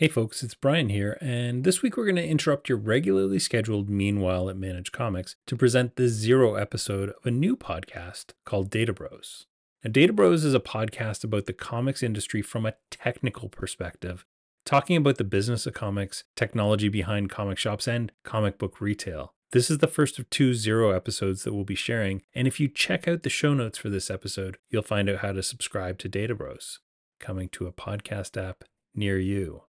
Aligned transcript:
Hey 0.00 0.08
folks, 0.08 0.42
it's 0.42 0.54
Brian 0.54 0.88
here, 0.88 1.18
and 1.20 1.62
this 1.62 1.82
week 1.82 1.94
we're 1.94 2.06
going 2.06 2.16
to 2.16 2.26
interrupt 2.26 2.70
your 2.70 2.78
regularly 2.78 3.38
scheduled 3.38 3.90
Meanwhile 3.90 4.48
at 4.48 4.56
Manage 4.56 4.92
Comics 4.92 5.36
to 5.46 5.56
present 5.56 5.96
the 5.96 6.08
zero 6.08 6.54
episode 6.54 7.10
of 7.10 7.26
a 7.26 7.30
new 7.30 7.54
podcast 7.54 8.30
called 8.46 8.70
Data 8.70 8.94
Bros. 8.94 9.44
Now, 9.84 9.90
Data 9.90 10.14
Bros 10.14 10.42
is 10.42 10.54
a 10.54 10.58
podcast 10.58 11.22
about 11.22 11.44
the 11.44 11.52
comics 11.52 12.02
industry 12.02 12.40
from 12.40 12.64
a 12.64 12.76
technical 12.90 13.50
perspective, 13.50 14.24
talking 14.64 14.96
about 14.96 15.18
the 15.18 15.22
business 15.22 15.66
of 15.66 15.74
comics, 15.74 16.24
technology 16.34 16.88
behind 16.88 17.28
comic 17.28 17.58
shops, 17.58 17.86
and 17.86 18.10
comic 18.24 18.56
book 18.56 18.80
retail. 18.80 19.34
This 19.52 19.70
is 19.70 19.80
the 19.80 19.86
first 19.86 20.18
of 20.18 20.30
two 20.30 20.54
zero 20.54 20.92
episodes 20.92 21.44
that 21.44 21.52
we'll 21.52 21.64
be 21.64 21.74
sharing, 21.74 22.22
and 22.34 22.48
if 22.48 22.58
you 22.58 22.68
check 22.68 23.06
out 23.06 23.22
the 23.22 23.28
show 23.28 23.52
notes 23.52 23.76
for 23.76 23.90
this 23.90 24.10
episode, 24.10 24.56
you'll 24.70 24.80
find 24.80 25.10
out 25.10 25.18
how 25.18 25.32
to 25.32 25.42
subscribe 25.42 25.98
to 25.98 26.08
Data 26.08 26.34
Bros, 26.34 26.78
coming 27.18 27.50
to 27.50 27.66
a 27.66 27.72
podcast 27.72 28.42
app 28.42 28.64
near 28.94 29.18
you. 29.18 29.64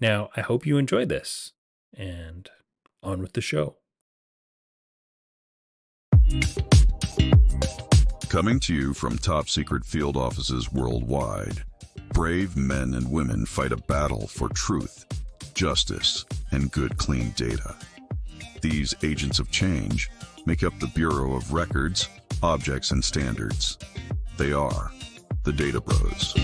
Now, 0.00 0.30
I 0.34 0.40
hope 0.40 0.64
you 0.64 0.78
enjoyed 0.78 1.10
this, 1.10 1.52
and 1.94 2.48
on 3.02 3.20
with 3.20 3.34
the 3.34 3.42
show. 3.42 3.76
Coming 8.28 8.60
to 8.60 8.74
you 8.74 8.94
from 8.94 9.18
top 9.18 9.48
secret 9.48 9.84
field 9.84 10.16
offices 10.16 10.72
worldwide, 10.72 11.64
brave 12.14 12.56
men 12.56 12.94
and 12.94 13.10
women 13.10 13.44
fight 13.44 13.72
a 13.72 13.76
battle 13.76 14.26
for 14.26 14.48
truth, 14.48 15.04
justice, 15.54 16.24
and 16.52 16.70
good, 16.70 16.96
clean 16.96 17.30
data. 17.36 17.76
These 18.62 18.94
agents 19.02 19.38
of 19.38 19.50
change 19.50 20.10
make 20.46 20.62
up 20.62 20.78
the 20.78 20.86
Bureau 20.94 21.34
of 21.34 21.52
Records, 21.52 22.08
Objects, 22.42 22.92
and 22.92 23.04
Standards. 23.04 23.76
They 24.38 24.52
are 24.52 24.92
the 25.44 25.52
Data 25.52 25.80
Bros. 25.80 26.34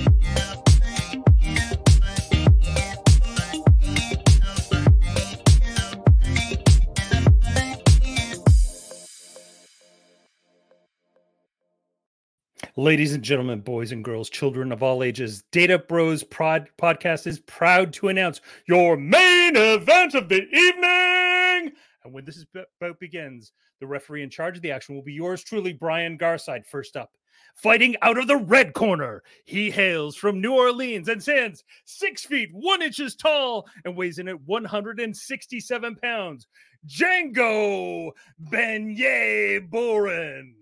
Ladies 12.79 13.15
and 13.15 13.23
gentlemen, 13.23 13.61
boys 13.61 13.91
and 13.91 14.05
girls, 14.05 14.29
children 14.29 14.71
of 14.71 14.83
all 14.83 15.03
ages, 15.03 15.43
Data 15.51 15.79
Bros 15.79 16.23
Prod 16.23 16.69
podcast 16.77 17.27
is 17.27 17.39
proud 17.39 17.91
to 17.95 18.09
announce 18.09 18.43
your 18.69 18.99
main 18.99 19.57
event 19.57 20.15
of 20.15 20.29
the 20.29 20.43
evening. 20.43 21.73
And 22.05 22.13
when 22.13 22.27
this 22.27 22.45
bout 22.79 23.01
begins, 23.01 23.53
the 23.81 23.87
referee 23.87 24.23
in 24.23 24.29
charge 24.29 24.57
of 24.57 24.63
the 24.63 24.73
action 24.73 24.95
will 24.95 25.03
be 25.03 25.15
yours 25.15 25.43
truly, 25.43 25.73
Brian 25.73 26.19
Garside. 26.19 26.67
First 26.67 26.99
up, 26.99 27.13
fighting 27.55 27.97
out 28.03 28.19
of 28.19 28.27
the 28.27 28.37
red 28.37 28.75
corner, 28.75 29.23
he 29.47 29.71
hails 29.71 30.15
from 30.15 30.43
New 30.43 30.53
Orleans 30.53 31.09
and 31.09 31.23
stands 31.23 31.65
six 31.87 32.27
feet 32.27 32.51
one 32.53 32.83
inches 32.83 33.17
tall 33.17 33.67
and 33.87 33.97
weighs 33.97 34.19
in 34.19 34.29
at 34.29 34.43
167 34.43 35.97
pounds. 35.97 36.47
Django 36.87 38.11
Benyei 38.51 39.67
Boren. 39.71 40.55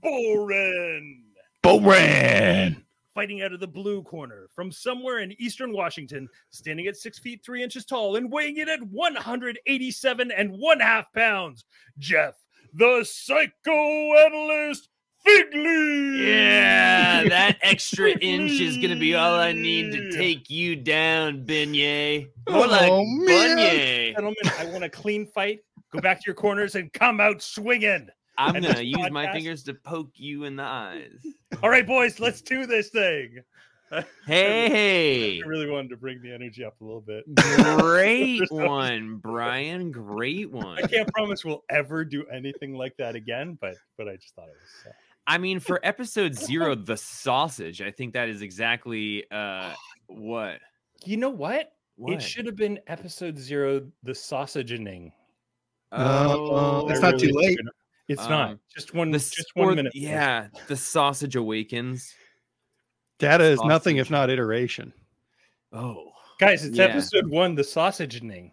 Boren. 0.00 1.23
Boren. 1.64 2.84
Fighting 3.14 3.40
out 3.42 3.52
of 3.54 3.60
the 3.60 3.66
blue 3.66 4.02
corner 4.02 4.48
from 4.54 4.70
somewhere 4.70 5.20
in 5.20 5.34
eastern 5.40 5.72
Washington, 5.72 6.28
standing 6.50 6.86
at 6.88 6.96
six 6.96 7.18
feet 7.18 7.42
three 7.44 7.62
inches 7.62 7.86
tall 7.86 8.16
and 8.16 8.30
weighing 8.30 8.58
in 8.58 8.68
at 8.68 8.82
187 8.82 10.30
and 10.30 10.50
one 10.58 10.78
half 10.80 11.10
pounds. 11.14 11.64
Jeff, 11.98 12.34
the 12.74 13.02
psychoanalyst 13.02 14.88
Figley. 15.24 16.26
Yeah, 16.28 17.24
that 17.30 17.56
extra 17.62 18.10
inch 18.20 18.52
is 18.60 18.76
gonna 18.76 18.96
be 19.00 19.14
all 19.14 19.34
I 19.34 19.52
need 19.52 19.92
to 19.92 20.12
take 20.12 20.50
you 20.50 20.76
down, 20.76 21.46
Benyei. 21.46 22.28
More 22.50 22.64
Oh, 22.64 22.68
like 22.68 22.92
man. 22.92 23.56
Benyei. 23.56 24.12
Gentlemen, 24.12 24.36
I 24.58 24.66
want 24.66 24.84
a 24.84 24.90
clean 24.90 25.24
fight. 25.26 25.60
Go 25.92 26.00
back 26.00 26.18
to 26.18 26.24
your 26.26 26.34
corners 26.34 26.74
and 26.74 26.92
come 26.92 27.20
out 27.20 27.40
swinging. 27.40 28.08
I'm 28.38 28.54
gonna 28.54 28.68
this 28.68 28.82
use 28.82 29.10
my 29.10 29.32
fingers 29.32 29.62
to 29.64 29.74
poke 29.74 30.12
you 30.14 30.44
in 30.44 30.56
the 30.56 30.62
eyes. 30.62 31.24
All 31.62 31.70
right, 31.70 31.86
boys, 31.86 32.20
let's 32.20 32.40
do 32.40 32.66
this 32.66 32.90
thing. 32.90 33.42
Hey, 34.26 35.40
I 35.40 35.46
really 35.46 35.70
wanted 35.70 35.90
to 35.90 35.96
bring 35.96 36.20
the 36.20 36.32
energy 36.32 36.64
up 36.64 36.80
a 36.80 36.84
little 36.84 37.00
bit. 37.00 37.24
great 37.78 38.50
one, 38.50 39.16
Brian. 39.16 39.92
Great 39.92 40.50
one. 40.50 40.78
I 40.82 40.86
can't 40.86 41.08
promise 41.12 41.44
we'll 41.44 41.62
ever 41.70 42.04
do 42.04 42.24
anything 42.32 42.74
like 42.74 42.96
that 42.96 43.14
again, 43.14 43.56
but 43.60 43.76
but 43.96 44.08
I 44.08 44.16
just 44.16 44.34
thought 44.34 44.48
it 44.48 44.56
was. 44.60 44.86
Uh, 44.88 44.92
I 45.26 45.38
mean, 45.38 45.60
for 45.60 45.78
episode 45.84 46.34
zero, 46.38 46.74
the 46.74 46.96
sausage. 46.96 47.82
I 47.82 47.90
think 47.90 48.14
that 48.14 48.28
is 48.28 48.42
exactly 48.42 49.30
uh 49.30 49.74
what. 50.06 50.58
you 51.04 51.16
know 51.16 51.30
what? 51.30 51.72
What? 51.96 52.14
It 52.14 52.22
should 52.22 52.46
have 52.46 52.56
been 52.56 52.80
episode 52.88 53.38
zero, 53.38 53.86
the 54.02 54.12
sausagening. 54.12 55.12
Oh, 55.92 56.88
it's 56.88 56.98
I 57.00 57.10
not 57.10 57.20
too 57.20 57.26
really 57.26 57.48
late. 57.48 57.58
Should 58.08 58.18
have- 58.18 58.24
It's 58.24 58.28
not. 58.28 58.50
Um, 58.50 58.60
Just 58.74 58.94
one. 58.94 59.10
the 59.10 59.18
just 59.18 59.50
one 59.54 59.68
or- 59.68 59.74
minute. 59.74 59.92
Yeah, 59.94 60.48
the 60.68 60.76
sausage 60.76 61.36
awakens. 61.36 62.14
Data 63.18 63.44
is 63.44 63.60
nothing 63.62 63.96
if 63.98 64.10
not 64.10 64.28
iteration. 64.30 64.92
Oh, 65.72 66.12
guys, 66.40 66.64
it's 66.64 66.76
Yeah. 66.76 66.84
episode 66.86 67.28
one, 67.28 67.54
the 67.54 67.62
sausagening. 67.62 68.52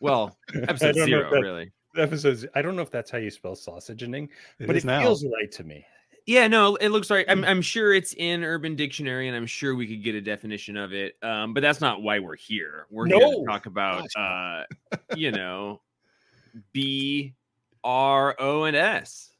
well, 0.00 0.36
I 0.54 0.58
episode 0.68 0.92
don't 0.94 0.96
know 0.98 1.04
zero, 1.06 1.24
if 1.26 1.30
that- 1.32 1.40
really. 1.40 1.72
Episodes. 1.96 2.46
I 2.54 2.62
don't 2.62 2.74
know 2.76 2.82
if 2.82 2.90
that's 2.90 3.10
how 3.10 3.18
you 3.18 3.30
spell 3.30 3.54
sausagening, 3.54 4.28
It 4.58 4.66
but 4.66 4.76
it 4.76 4.84
now. 4.84 5.02
feels 5.02 5.24
right 5.26 5.50
to 5.52 5.64
me. 5.64 5.84
Yeah, 6.24 6.46
no, 6.48 6.76
it 6.76 6.88
looks 6.88 7.10
right. 7.10 7.26
I'm, 7.28 7.44
I'm 7.44 7.60
sure 7.60 7.92
it's 7.92 8.14
in 8.14 8.44
Urban 8.44 8.76
Dictionary, 8.76 9.26
and 9.28 9.36
I'm 9.36 9.44
sure 9.44 9.74
we 9.74 9.86
could 9.88 10.02
get 10.04 10.14
a 10.14 10.20
definition 10.20 10.76
of 10.78 10.92
it. 10.94 11.16
Um, 11.22 11.52
but 11.52 11.60
that's 11.62 11.80
not 11.82 12.00
why 12.00 12.20
we're 12.20 12.36
here. 12.36 12.86
We're 12.90 13.06
here 13.08 13.18
to 13.18 13.44
talk 13.46 13.66
about, 13.66 14.06
uh, 14.16 14.62
you 15.16 15.32
know, 15.32 15.82
B 16.72 17.34
R 17.84 18.36
O 18.38 18.64
and 18.64 18.76
S. 18.76 19.30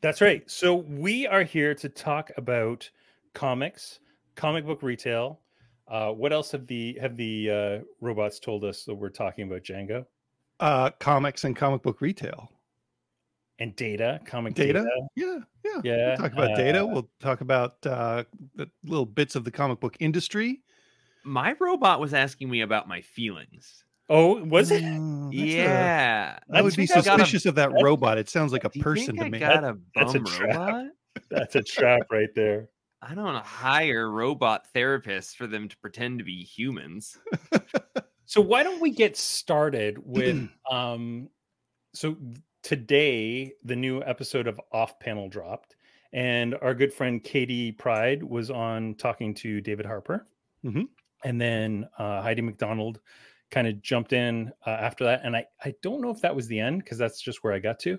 That's 0.00 0.20
right. 0.20 0.48
So 0.50 0.74
we 0.74 1.26
are 1.26 1.44
here 1.44 1.74
to 1.76 1.88
talk 1.88 2.30
about 2.36 2.88
comics, 3.34 4.00
comic 4.34 4.66
book 4.66 4.82
retail. 4.82 5.40
Uh, 5.88 6.10
what 6.12 6.32
else 6.32 6.50
have 6.52 6.66
the 6.66 6.98
have 7.00 7.16
the 7.16 7.50
uh, 7.50 7.78
robots 8.00 8.38
told 8.40 8.64
us 8.64 8.84
that 8.84 8.94
we're 8.94 9.10
talking 9.10 9.46
about 9.46 9.62
Django 9.62 10.04
Uh, 10.60 10.90
comics 10.98 11.44
and 11.44 11.54
comic 11.54 11.82
book 11.82 12.00
retail. 12.00 12.50
and 13.58 13.76
data, 13.76 14.20
comic 14.24 14.54
Data? 14.54 14.80
data. 14.80 14.90
Yeah, 15.14 15.38
yeah. 15.64 15.80
Yeah, 15.84 16.06
We'll 16.08 16.16
talk 16.16 16.32
about 16.32 16.56
data. 16.56 16.82
uh, 16.82 16.86
We'll 16.86 17.10
talk 17.20 17.40
about 17.42 17.86
uh, 17.86 18.24
the 18.56 18.68
little 18.84 19.06
bits 19.06 19.36
of 19.36 19.44
the 19.44 19.50
comic 19.52 19.78
book 19.78 19.96
industry. 20.00 20.62
My 21.22 21.54
robot 21.60 22.00
was 22.00 22.12
asking 22.14 22.50
me 22.50 22.62
about 22.62 22.88
my 22.88 23.00
feelings. 23.02 23.84
Oh, 24.08 24.42
was 24.44 24.70
it? 24.70 24.82
Mm, 24.82 25.30
Yeah, 25.32 26.38
I 26.52 26.60
would 26.62 26.74
be 26.76 26.86
think 26.86 26.90
I 26.98 27.02
got 27.02 27.20
a- 27.20 27.24
suspicious 27.24 27.46
of 27.46 27.54
that 27.54 27.70
robot. 27.82 28.18
It 28.18 28.28
sounds 28.28 28.52
like 28.52 28.64
a 28.64 28.70
person 28.70 29.16
to 29.16 29.24
I 29.24 29.28
me. 29.30 29.38
got 29.38 29.64
a 29.64 29.78
That's 29.94 30.14
a 30.14 30.20
trap. 30.20 30.48
robot? 30.56 30.86
That's 31.30 31.54
a 31.56 31.62
trap 31.62 32.02
right 32.10 32.28
there. 32.34 32.68
I 33.00 33.14
don't 33.14 33.34
hire 33.44 34.10
robot 34.10 34.66
therapists 34.74 35.34
for 35.34 35.46
them 35.46 35.68
to 35.68 35.76
pretend 35.78 36.18
to 36.18 36.24
be 36.24 36.42
humans. 36.44 37.18
So 38.24 38.40
why 38.40 38.62
don't 38.62 38.80
we 38.80 38.90
get 38.90 39.14
started 39.18 39.98
with 40.02 40.48
um 40.70 41.28
so 41.94 42.16
today 42.62 43.52
the 43.64 43.76
new 43.76 44.02
episode 44.04 44.46
of 44.46 44.58
Off 44.72 44.98
Panel 45.00 45.28
dropped 45.28 45.76
and 46.14 46.54
our 46.62 46.72
good 46.74 46.94
friend 46.94 47.22
Katie 47.22 47.72
Pryde 47.72 48.22
was 48.22 48.50
on 48.50 48.94
talking 48.94 49.34
to 49.34 49.60
David 49.60 49.84
Harper. 49.84 50.26
Mhm. 50.64 50.84
And 51.24 51.38
then 51.38 51.86
uh, 51.98 52.22
Heidi 52.22 52.40
McDonald 52.40 53.00
kind 53.52 53.68
of 53.68 53.80
jumped 53.82 54.12
in 54.12 54.50
uh, 54.66 54.70
after 54.70 55.04
that 55.04 55.20
and 55.22 55.36
I 55.36 55.44
I 55.64 55.74
don't 55.82 56.00
know 56.00 56.10
if 56.10 56.20
that 56.22 56.34
was 56.34 56.48
the 56.48 56.58
end 56.58 56.82
because 56.82 56.98
that's 56.98 57.20
just 57.22 57.44
where 57.44 57.52
I 57.52 57.60
got 57.60 57.78
to. 57.80 57.98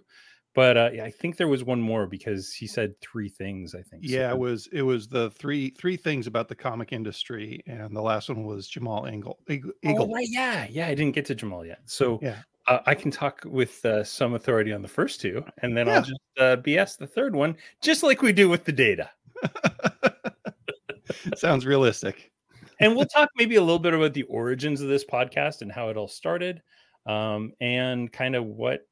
But 0.55 0.77
uh, 0.77 0.89
yeah, 0.93 1.03
I 1.05 1.09
think 1.09 1.37
there 1.37 1.47
was 1.47 1.63
one 1.63 1.81
more 1.81 2.05
because 2.05 2.53
he 2.53 2.67
said 2.67 2.93
three 3.01 3.27
things, 3.27 3.73
I 3.73 3.81
think. 3.81 4.05
So- 4.05 4.13
Yeah, 4.15 4.29
it 4.31 4.37
was 4.37 4.67
it 4.71 4.83
was 4.83 5.07
the 5.07 5.31
three 5.31 5.69
three 5.71 5.95
things 5.97 6.27
about 6.27 6.47
the 6.47 6.53
comic 6.55 6.91
industry, 6.93 7.63
and 7.65 7.95
the 7.95 8.01
last 8.03 8.29
one 8.29 8.43
was 8.43 8.67
Jamal 8.67 9.07
Engel. 9.07 9.39
Igle. 9.49 9.71
Oh, 9.85 10.11
right, 10.13 10.27
yeah, 10.29 10.67
yeah. 10.69 10.85
I 10.87 10.93
didn't 10.93 11.15
get 11.15 11.25
to 11.27 11.35
Jamal 11.35 11.65
yet, 11.65 11.79
so 11.85 12.19
Yeah. 12.21 12.35
uh, 12.67 12.79
I 12.85 12.93
can 12.93 13.09
talk 13.09 13.41
with 13.45 13.83
uh, 13.83 14.03
some 14.03 14.35
authority 14.35 14.71
on 14.73 14.83
the 14.83 14.87
first 14.87 15.21
two, 15.21 15.43
and 15.63 15.75
then 15.75 15.87
Yeah. 15.87 15.95
I'll 15.95 16.01
just 16.01 16.21
uh, 16.37 16.55
BS 16.57 16.97
the 16.99 17.07
third 17.07 17.33
one, 17.35 17.55
just 17.81 18.03
like 18.03 18.21
we 18.21 18.31
do 18.31 18.47
with 18.47 18.63
the 18.65 18.73
data. 18.73 19.09
Sounds 21.35 21.65
realistic. 21.65 22.31
And 22.79 22.95
we'll 22.95 23.05
talk 23.05 23.29
maybe 23.37 23.55
a 23.55 23.61
little 23.61 23.79
bit 23.79 23.93
about 23.93 24.13
the 24.13 24.23
origins 24.23 24.81
of 24.81 24.87
this 24.89 25.05
podcast 25.05 25.61
and 25.61 25.71
how 25.71 25.89
it 25.89 25.97
all 25.97 26.07
started, 26.07 26.61
um, 27.05 27.53
and 27.61 28.11
kind 28.11 28.35
of 28.35 28.45
what 28.45 28.87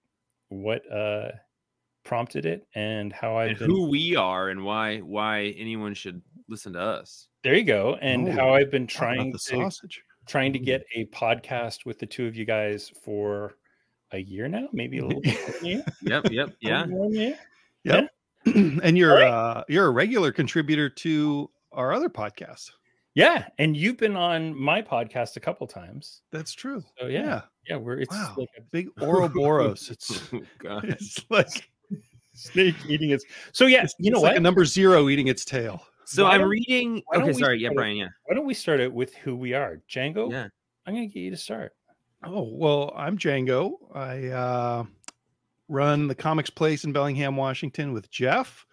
what 0.50 0.82
uh, 0.92 1.30
prompted 2.04 2.46
it, 2.46 2.68
and 2.76 3.12
how 3.14 3.38
I've 3.38 3.50
and 3.52 3.60
been. 3.60 3.70
who 3.70 3.90
we 3.90 4.16
are 4.16 4.50
and 4.50 4.64
why 4.64 5.00
why 5.00 5.54
anyone 5.58 5.94
should 5.94 6.22
listen 6.50 6.74
to 6.74 6.80
us. 6.82 7.28
There 7.44 7.56
you 7.56 7.64
go, 7.64 7.98
and 8.02 8.28
Oh, 8.28 8.32
how 8.32 8.54
I've 8.54 8.70
been 8.72 8.88
trying 8.88 9.32
the 9.32 9.38
to 9.38 9.44
sausage. 9.44 10.02
trying 10.28 10.54
to 10.54 10.60
get 10.60 10.84
a 10.96 11.06
podcast 11.08 11.86
with 11.86 11.98
the 12.00 12.06
two 12.06 12.28
of 12.28 12.36
you 12.36 12.46
guys 12.46 12.92
for 13.04 13.56
a 14.12 14.18
year 14.20 14.48
now, 14.48 14.68
maybe 14.74 15.00
a 15.00 15.06
little 15.06 15.22
bit. 15.22 15.40
more 15.40 15.52
than 15.54 15.66
a 15.66 15.68
year. 15.70 15.86
Yep, 16.02 16.32
yep, 16.32 16.50
yeah. 16.60 16.86
More 16.86 17.10
than 17.10 17.18
a 17.18 17.24
year. 17.24 17.40
Yep. 17.86 18.10
and 18.84 18.98
you're 18.98 19.14
Alright. 19.14 19.32
uh 19.32 19.64
you're 19.70 19.86
a 19.88 19.92
regular 19.92 20.32
contributor 20.32 20.90
to 20.90 21.50
our 21.72 21.94
other 21.94 22.10
podcast. 22.10 22.72
Yeah, 23.14 23.48
and 23.58 23.76
you've 23.76 23.98
been 23.98 24.16
on 24.16 24.58
my 24.58 24.82
podcast 24.82 25.36
a 25.36 25.42
couple 25.42 25.68
times. 25.68 26.22
That's 26.32 26.54
true. 26.54 26.82
So 27.00 27.08
yeah, 27.08 27.42
yeah, 27.68 27.76
we're 27.76 28.00
it's 28.00 28.12
Wow. 28.16 28.36
like 28.38 28.50
a 28.58 28.62
Big 28.62 28.88
Ouroboros. 29.02 29.90
It's 29.92 30.34
Oh, 30.34 30.42
God. 30.60 30.86
it's 30.86 31.20
like 31.30 31.70
snake 32.34 32.76
eating 32.88 33.10
its. 33.10 33.26
So 33.52 33.66
yeah, 33.66 33.84
it's, 33.84 33.96
you 34.00 34.12
know 34.12 34.18
it's 34.18 34.24
what? 34.24 34.30
like 34.30 34.38
a 34.38 34.42
number 34.42 34.64
zero 34.64 35.10
eating 35.10 35.28
its 35.28 35.44
tail. 35.44 35.82
So 36.06 36.24
Why 36.26 36.36
I'm 36.36 36.48
reading. 36.48 37.02
Okay, 37.14 37.34
sorry. 37.34 37.60
Yeah, 37.60 37.70
Brian. 37.74 37.98
Yeah. 37.98 38.08
Why 38.26 38.36
don't 38.36 38.46
we 38.46 38.54
start 38.54 38.80
it 38.80 38.92
with 38.92 39.14
who 39.16 39.36
we 39.36 39.54
are, 39.54 39.82
Django? 39.90 40.32
Yeah. 40.32 40.48
I'm 40.86 40.94
gonna 40.94 41.08
get 41.08 41.20
you 41.20 41.32
to 41.32 41.38
start. 41.38 41.74
Oh 42.24 42.50
well, 42.54 42.94
I'm 42.96 43.18
Django. 43.18 43.74
I 43.94 44.28
uh, 44.28 44.84
run 45.68 46.08
the 46.08 46.16
Comics 46.16 46.50
Place 46.50 46.86
in 46.86 46.94
Bellingham, 46.94 47.36
Washington, 47.36 47.94
with 47.94 48.10
Jeff, 48.10 48.66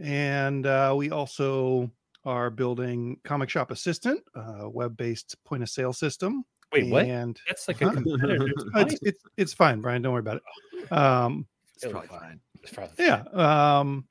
and 0.00 0.64
uh, 0.66 0.94
we 0.96 1.10
also 1.10 1.90
are 2.24 2.50
building 2.50 3.18
Comic 3.24 3.50
Shop 3.50 3.70
Assistant, 3.70 4.20
a 4.34 4.68
web-based 4.68 5.36
point 5.44 5.62
of 5.62 5.68
sale 5.68 5.92
system. 5.92 6.44
Wait, 6.72 6.90
what? 6.90 7.06
And 7.06 7.38
That's 7.46 7.68
like 7.68 7.80
a 7.82 7.86
Huh? 7.86 7.92
competitor. 8.02 8.48
it's, 8.76 8.98
it's 9.02 9.22
it's 9.36 9.52
fine, 9.52 9.80
Brian. 9.80 10.02
Don't 10.02 10.12
worry 10.12 10.20
about 10.20 10.36
it. 10.38 10.92
Um, 10.92 11.46
It's 11.76 11.86
probably 11.86 12.08
fine. 12.08 12.40
It's 12.62 12.72
probably 12.72 13.04
yeah. 13.04 13.22
fine. 13.24 13.40
Um, 13.40 14.04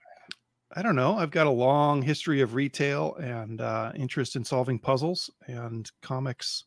I 0.75 0.81
don't 0.81 0.95
know. 0.95 1.15
I've 1.17 1.31
got 1.31 1.45
a 1.47 1.51
long 1.51 2.01
history 2.01 2.41
of 2.41 2.55
retail 2.55 3.15
and 3.15 3.61
uh, 3.61 3.91
interest 3.95 4.35
in 4.35 4.43
solving 4.43 4.79
puzzles, 4.79 5.29
and 5.47 5.89
comics 6.01 6.63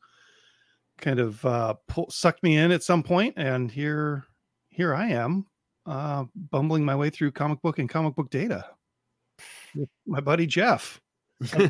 kind 0.98 1.18
of 1.18 1.44
uh, 1.44 1.74
pull, 1.88 2.08
sucked 2.10 2.42
me 2.42 2.56
in 2.56 2.70
at 2.72 2.82
some 2.82 3.02
point, 3.02 3.34
and 3.36 3.70
here, 3.70 4.24
here 4.68 4.94
I 4.94 5.08
am, 5.08 5.46
uh, 5.86 6.24
bumbling 6.50 6.84
my 6.84 6.94
way 6.94 7.10
through 7.10 7.32
comic 7.32 7.60
book 7.62 7.78
and 7.78 7.88
comic 7.88 8.14
book 8.14 8.30
data 8.30 8.64
with 9.74 9.88
my 10.06 10.20
buddy 10.20 10.46
Jeff. 10.46 11.00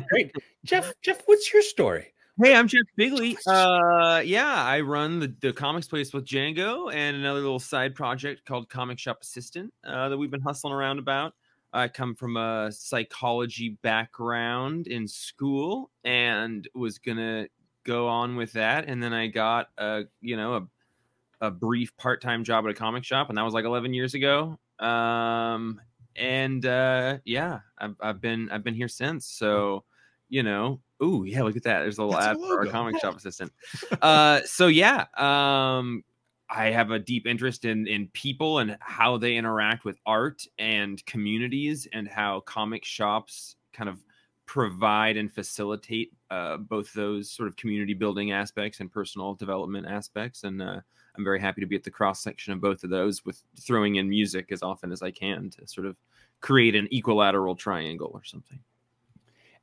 Great. 0.09 0.31
Jeff, 0.65 0.93
Jeff, 1.01 1.21
what's 1.25 1.51
your 1.51 1.61
story? 1.61 2.13
Hey, 2.41 2.55
I'm 2.55 2.67
Jeff 2.67 2.83
Bigley. 2.95 3.35
Uh, 3.47 4.21
yeah, 4.23 4.63
I 4.63 4.81
run 4.81 5.19
the, 5.19 5.35
the 5.41 5.51
comics 5.51 5.87
place 5.87 6.13
with 6.13 6.25
Django 6.25 6.93
and 6.93 7.17
another 7.17 7.39
little 7.39 7.59
side 7.59 7.95
project 7.95 8.45
called 8.45 8.69
Comic 8.69 8.99
Shop 8.99 9.17
Assistant 9.21 9.73
uh, 9.83 10.09
that 10.09 10.17
we've 10.17 10.29
been 10.29 10.41
hustling 10.41 10.73
around 10.73 10.99
about. 10.99 11.33
I 11.73 11.87
come 11.87 12.15
from 12.15 12.37
a 12.37 12.71
psychology 12.71 13.77
background 13.81 14.87
in 14.87 15.07
school 15.07 15.89
and 16.03 16.67
was 16.75 16.99
gonna 16.99 17.47
go 17.83 18.07
on 18.07 18.35
with 18.35 18.53
that, 18.53 18.85
and 18.87 19.01
then 19.01 19.13
I 19.13 19.27
got 19.27 19.69
a 19.77 20.03
you 20.21 20.37
know 20.37 20.55
a 20.55 20.67
a 21.47 21.51
brief 21.51 21.95
part 21.97 22.21
time 22.21 22.43
job 22.43 22.65
at 22.65 22.71
a 22.71 22.73
comic 22.73 23.03
shop, 23.03 23.29
and 23.29 23.37
that 23.37 23.43
was 23.43 23.53
like 23.53 23.65
11 23.65 23.93
years 23.93 24.13
ago. 24.13 24.57
Um, 24.79 25.81
and 26.17 26.65
uh, 26.65 27.17
yeah, 27.25 27.59
I've, 27.77 27.95
I've 27.99 28.21
been 28.21 28.49
I've 28.49 28.63
been 28.63 28.73
here 28.73 28.87
since. 28.87 29.25
So 29.25 29.83
you 30.29 30.43
know, 30.43 30.81
ooh 31.01 31.23
yeah, 31.25 31.43
look 31.43 31.55
at 31.55 31.63
that. 31.63 31.81
There's 31.81 31.97
a 31.97 32.03
little 32.03 32.19
That's 32.19 32.37
ad 32.37 32.43
a 32.43 32.47
for 32.47 32.59
our 32.59 32.65
comic 32.65 32.99
shop 32.99 33.15
assistant. 33.15 33.51
Uh, 34.01 34.41
so 34.45 34.67
yeah, 34.67 35.05
um, 35.17 36.03
I 36.49 36.65
have 36.67 36.91
a 36.91 36.99
deep 36.99 37.27
interest 37.27 37.65
in 37.65 37.87
in 37.87 38.07
people 38.09 38.59
and 38.59 38.77
how 38.79 39.17
they 39.17 39.35
interact 39.35 39.85
with 39.85 39.97
art 40.05 40.43
and 40.57 41.03
communities, 41.05 41.87
and 41.93 42.07
how 42.07 42.41
comic 42.41 42.83
shops 42.83 43.55
kind 43.73 43.89
of 43.89 44.03
provide 44.45 45.17
and 45.17 45.31
facilitate 45.31 46.13
uh, 46.31 46.55
both 46.57 46.93
those 46.93 47.29
sort 47.29 47.49
of 47.49 47.55
community 47.57 47.93
building 47.93 48.31
aspects 48.31 48.79
and 48.79 48.89
personal 48.89 49.35
development 49.35 49.85
aspects. 49.85 50.45
And 50.45 50.61
uh, 50.61 50.79
I'm 51.17 51.23
very 51.23 51.39
happy 51.39 51.59
to 51.59 51.67
be 51.67 51.75
at 51.75 51.83
the 51.83 51.91
cross 51.91 52.23
section 52.23 52.53
of 52.53 52.61
both 52.61 52.83
of 52.83 52.89
those, 52.89 53.25
with 53.25 53.43
throwing 53.59 53.95
in 53.95 54.07
music 54.07 54.51
as 54.51 54.63
often 54.63 54.91
as 54.91 55.01
I 55.01 55.11
can 55.11 55.49
to 55.51 55.67
sort 55.67 55.85
of 55.85 55.97
create 56.41 56.75
an 56.75 56.87
equilateral 56.91 57.55
triangle 57.55 58.11
or 58.13 58.23
something. 58.23 58.59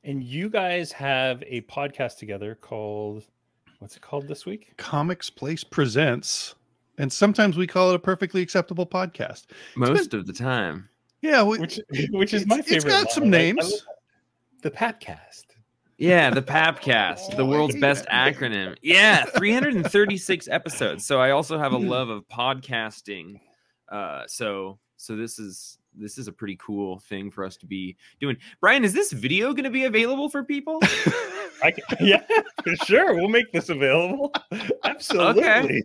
And 0.03 0.23
you 0.23 0.49
guys 0.49 0.91
have 0.91 1.43
a 1.47 1.61
podcast 1.61 2.17
together 2.17 2.55
called 2.55 3.25
what's 3.79 3.95
it 3.95 4.01
called 4.01 4.27
this 4.27 4.45
week? 4.45 4.73
Comics 4.77 5.29
Place 5.29 5.63
presents, 5.63 6.55
and 6.97 7.11
sometimes 7.11 7.57
we 7.57 7.65
call 7.67 7.89
it 7.91 7.95
a 7.95 7.99
perfectly 7.99 8.41
acceptable 8.41 8.85
podcast. 8.85 9.45
Most 9.75 10.13
of 10.13 10.27
the 10.27 10.33
time. 10.33 10.89
Yeah, 11.21 11.41
we, 11.43 11.57
Which 11.59 11.79
which 12.11 12.33
is 12.33 12.45
my 12.45 12.61
favorite. 12.61 12.75
it's 12.75 12.85
got 12.85 13.05
line. 13.05 13.07
some 13.09 13.23
I 13.23 13.25
like- 13.25 13.31
names. 13.31 13.85
The 14.61 14.71
Papcast. 14.71 15.43
Yeah, 15.97 16.29
the 16.29 16.41
Papcast, 16.41 17.35
the 17.37 17.37
Oh, 17.43 17.45
I 17.45 17.49
world's 17.49 17.75
best 17.79 18.05
that. 18.05 18.35
acronym. 18.35 18.75
Yeah, 18.81 19.23
336 19.25 20.47
episodes. 20.51 21.05
So 21.05 21.19
I 21.21 21.31
also 21.31 21.57
have 21.57 21.71
a 21.71 21.77
love 21.77 22.09
of 22.09 22.27
podcasting. 22.27 23.39
Uh, 23.89 24.23
so 24.27 24.77
so 24.97 25.15
this 25.15 25.39
is 25.39 25.77
this 25.97 26.17
is 26.17 26.27
a 26.27 26.31
pretty 26.31 26.57
cool 26.57 26.99
thing 26.99 27.31
for 27.31 27.43
us 27.43 27.57
to 27.57 27.65
be 27.65 27.95
doing. 28.19 28.37
Brian, 28.61 28.83
is 28.83 28.93
this 28.93 29.11
video 29.11 29.53
going 29.53 29.63
to 29.63 29.69
be 29.69 29.85
available 29.85 30.29
for 30.29 30.43
people? 30.43 30.79
I 31.63 31.71
can, 31.71 31.83
yeah, 31.99 32.23
sure. 32.85 33.13
We'll 33.15 33.29
make 33.29 33.51
this 33.51 33.69
available. 33.69 34.33
Absolutely. 34.83 35.83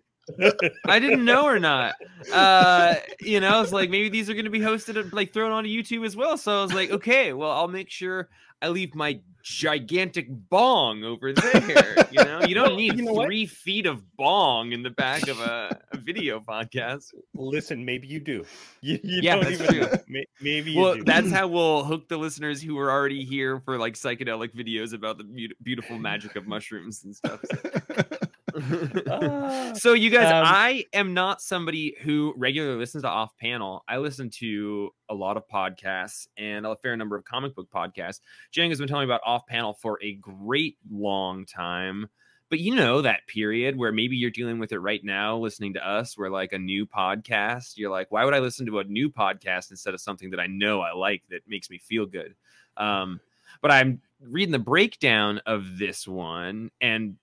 I 0.87 0.99
didn't 0.99 1.25
know 1.25 1.45
or 1.47 1.59
not. 1.59 1.95
Uh, 2.33 2.97
you 3.21 3.41
know, 3.41 3.61
it's 3.63 3.73
like 3.73 3.91
maybe 3.91 4.09
these 4.09 4.29
are 4.31 4.35
going 4.35 4.45
to 4.45 4.51
be 4.51 4.61
hosted, 4.61 5.13
like 5.13 5.33
thrown 5.33 5.53
onto 5.53 5.69
YouTube 5.71 6.05
as 6.07 6.17
well. 6.17 6.37
So 6.37 6.59
I 6.59 6.63
was 6.63 6.73
like, 6.73 6.91
okay, 6.91 7.33
well, 7.33 7.51
I'll 7.51 7.69
make 7.69 7.91
sure 7.91 8.29
I 8.63 8.69
leave 8.69 8.95
my 8.95 9.21
gigantic 9.43 10.27
bong 10.51 11.03
over 11.03 11.33
there. 11.33 11.97
You 12.11 12.23
know, 12.25 12.43
you 12.43 12.55
don't 12.55 12.77
need 12.77 12.97
you 12.99 13.05
know 13.05 13.15
what? 13.15 13.27
three 13.27 13.47
feet 13.47 13.87
of 13.87 14.03
bong 14.19 14.73
in 14.73 14.83
the 14.83 14.91
back 14.91 15.29
of 15.29 15.41
a, 15.41 15.81
a 15.93 15.97
video 15.97 16.41
podcast. 16.41 17.15
Listen, 17.35 17.85
maybe 17.85 18.07
you 18.07 18.21
do. 18.21 18.45
You, 18.83 18.99
you 19.03 19.21
Yeah, 19.23 19.37
don't 19.37 19.45
that's 19.45 19.61
even 19.61 19.89
true. 20.07 20.25
Maybe 20.41 20.73
you 20.73 20.81
Well, 20.81 20.95
do. 20.95 21.05
that's 21.05 21.31
how 21.33 21.49
we'll 21.49 21.85
hook 21.85 22.09
the 22.09 22.17
listeners 22.19 22.63
who 22.63 22.79
are 22.79 22.91
already 22.91 23.25
here 23.25 23.61
for 23.61 23.79
like 23.79 23.95
psychedelic 23.95 24.55
videos 24.55 24.93
about 24.95 25.19
the 25.19 25.49
beautiful 25.63 25.99
magic 25.99 26.37
of 26.37 26.47
mushrooms 26.47 27.05
and 27.05 27.15
stuff. 27.17 27.41
Ah. 27.51 28.27
so 29.75 29.93
you 29.93 30.11
guys 30.11 30.33
Um, 30.33 30.45
i 30.47 30.85
am 30.93 31.15
not 31.15 31.41
somebody 31.41 31.97
who 32.03 32.35
regularly 32.37 32.79
listens 32.79 33.03
to 33.03 33.09
off 33.09 33.37
panel. 33.37 33.85
I 33.89 33.99
listen 33.99 34.31
to 34.31 34.91
a 35.09 35.15
lot 35.15 35.37
of 35.37 35.49
podcasts 35.49 36.27
and 36.37 36.67
a 36.67 36.77
fair 36.77 36.97
number 36.97 37.17
of 37.17 37.25
comic 37.25 37.55
book 37.55 37.69
podcasts. 37.75 38.21
Jang 38.51 38.71
has 38.71 38.79
been 38.79 38.89
telling 38.89 39.07
me 39.07 39.13
about 39.13 39.23
off 39.25 39.47
panel 39.47 39.75
for 39.75 39.99
a 40.03 40.15
great 40.15 40.77
long 40.91 41.47
time. 41.47 42.09
But 42.49 42.59
you 42.59 42.75
know 42.75 43.01
that 43.03 43.29
period 43.29 43.77
where 43.77 43.93
maybe 43.93 44.17
you're 44.17 44.31
dealing 44.31 44.59
with 44.59 44.73
it 44.73 44.81
right 44.81 45.05
now 45.05 45.37
listening 45.39 45.75
to 45.75 45.89
us 45.89 46.19
where 46.19 46.31
like 46.31 46.53
a 46.53 46.59
new 46.59 46.85
podcast 46.85 47.77
you're 47.77 47.93
like 47.93 48.11
why 48.11 48.25
would 48.25 48.35
i 48.35 48.41
listen 48.41 48.67
to 48.67 48.81
a 48.81 48.85
new 48.85 49.09
podcast 49.09 49.71
instead 49.71 49.95
of 49.95 50.01
something 50.01 50.31
that 50.31 50.41
i 50.41 50.49
know 50.49 50.81
i 50.81 50.93
like 50.93 51.23
that 51.31 51.43
makes 51.47 51.71
me 51.71 51.79
feel 51.79 52.07
good? 52.07 52.35
Um 52.77 53.21
but 53.63 53.71
i'm 53.71 54.01
reading 54.21 54.51
the 54.51 54.59
breakdown 54.59 55.41
of 55.47 55.79
this 55.79 56.09
one 56.09 56.71
and 56.81 57.17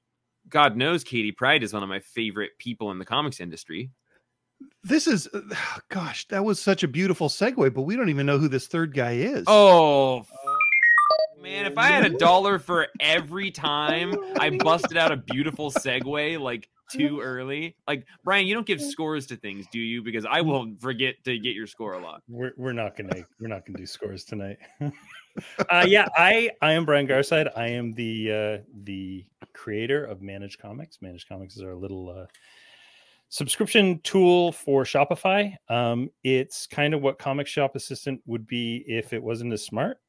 God 0.50 0.76
knows 0.78 1.04
Katie 1.04 1.32
Pryde 1.32 1.64
is 1.64 1.74
one 1.74 1.84
of 1.84 1.90
my 1.90 2.00
favorite 2.00 2.52
people 2.58 2.92
in 2.92 3.00
the 3.00 3.06
comics 3.06 3.40
industry. 3.40 3.90
this 4.84 5.08
is, 5.08 5.28
uh, 5.34 5.42
gosh, 5.90 6.28
that 6.30 6.44
was 6.46 6.60
such 6.62 6.84
a 6.84 6.88
beautiful 6.88 7.30
segue, 7.30 7.74
but 7.74 7.82
we 7.84 7.96
don't 7.96 8.10
even 8.10 8.26
know 8.26 8.38
who 8.38 8.48
this 8.48 8.68
third 8.68 8.94
guy 8.94 9.14
is. 9.14 9.44
Oh, 9.48 10.20
f- 10.20 10.30
man, 11.42 11.66
if 11.66 11.78
I 11.78 11.88
had 11.88 12.06
a 12.06 12.18
dollar 12.18 12.60
for 12.60 12.88
every 13.00 13.52
time 13.52 14.16
I 14.40 14.58
busted 14.58 14.98
out 14.98 15.12
a 15.12 15.18
beautiful 15.18 15.72
segue 15.72 16.40
like 16.40 16.68
too 16.92 17.20
early, 17.20 17.76
like 17.88 18.06
Brian, 18.24 18.48
you 18.48 18.54
don't 18.54 18.66
give 18.66 18.82
scores 18.82 19.28
to 19.28 19.36
things, 19.36 19.66
do 19.72 19.80
you? 19.80 20.02
Because 20.02 20.26
I 20.26 20.40
will 20.42 20.74
forget 20.80 21.16
to 21.26 21.38
get 21.38 21.54
your 21.54 21.68
score 21.68 21.94
a 21.94 22.00
lot. 22.02 22.24
we're, 22.30 22.54
we're 22.56 22.72
not 22.74 22.96
gonna 22.96 23.26
we're 23.40 23.50
not 23.50 23.66
gonna 23.66 23.78
do 23.78 23.86
scores 23.86 24.24
tonight. 24.24 24.58
uh, 25.70 25.86
yeah, 25.88 26.08
I 26.16 26.52
I 26.62 26.74
am 26.74 26.86
Brian 26.86 27.08
Garside. 27.08 27.50
I 27.56 27.68
am 27.68 27.94
the 27.94 28.32
uh, 28.32 28.64
the 28.84 29.26
creator 29.54 30.06
of 30.06 30.22
Manage 30.22 30.58
Comics. 30.58 31.02
Manage 31.02 31.28
Comics 31.28 31.56
is 31.56 31.64
our 31.64 31.76
little 31.76 32.10
uh, 32.10 32.26
subscription 33.30 34.00
tool 34.04 34.52
for 34.52 34.84
Shopify. 34.84 35.56
Um, 35.70 36.10
it's 36.24 36.68
kind 36.68 36.94
of 36.94 37.02
what 37.02 37.20
Comic 37.20 37.48
Shop 37.48 37.76
Assistant 37.76 38.22
would 38.26 38.48
be 38.48 38.84
if 38.88 39.14
it 39.14 39.22
wasn't 39.22 39.54
as 39.54 39.64
smart. 39.64 40.00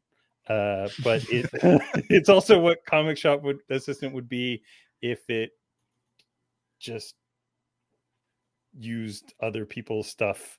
Uh, 0.48 0.88
but 1.02 1.22
it 1.30 1.48
it's 2.10 2.28
also 2.28 2.58
what 2.58 2.84
Comic 2.84 3.18
Shop 3.18 3.42
would 3.42 3.60
Assistant 3.70 4.14
would 4.14 4.28
be 4.28 4.62
if 5.02 5.28
it 5.28 5.52
just 6.78 7.14
used 8.78 9.34
other 9.40 9.66
people's 9.66 10.06
stuff 10.06 10.58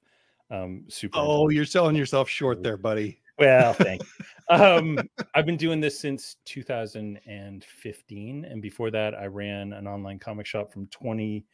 um 0.52 0.84
super 0.90 1.18
Oh, 1.18 1.50
you're 1.50 1.66
selling 1.66 1.96
yourself 1.96 2.28
short 2.28 2.62
there, 2.62 2.78
buddy. 2.78 3.22
Well, 3.39 3.74
thank 3.74 4.03
you. 4.03 4.10
Um, 4.50 5.00
I've 5.36 5.46
been 5.46 5.58
doing 5.58 5.79
this 5.79 6.00
since 6.00 6.38
2015. 6.46 8.46
And 8.46 8.62
before 8.62 8.89
that, 8.91 9.13
I 9.13 9.27
ran 9.27 9.74
an 9.74 9.88
online 9.88 10.17
comic 10.17 10.48
shop 10.48 10.74
from 10.74 10.88
20, 10.88 11.46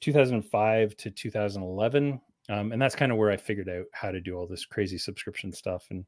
2005 0.00 0.96
to 0.96 1.10
2011. 1.10 2.20
Um, 2.48 2.72
and 2.72 2.80
that's 2.80 2.94
kind 2.94 3.10
of 3.10 3.18
where 3.18 3.32
I 3.32 3.36
figured 3.36 3.68
out 3.68 3.86
how 3.92 4.12
to 4.12 4.20
do 4.20 4.36
all 4.36 4.46
this 4.46 4.64
crazy 4.64 4.98
subscription 4.98 5.52
stuff 5.52 5.86
and 5.90 6.04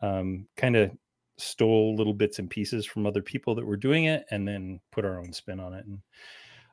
um, 0.00 0.46
kind 0.56 0.76
of 0.76 0.90
stole 1.36 1.94
little 1.96 2.14
bits 2.14 2.38
and 2.38 2.48
pieces 2.48 2.86
from 2.86 3.06
other 3.06 3.22
people 3.22 3.54
that 3.54 3.66
were 3.66 3.76
doing 3.76 4.04
it 4.04 4.24
and 4.30 4.48
then 4.48 4.80
put 4.90 5.04
our 5.04 5.18
own 5.18 5.32
spin 5.32 5.60
on 5.60 5.74
it. 5.74 5.84
And 5.86 5.98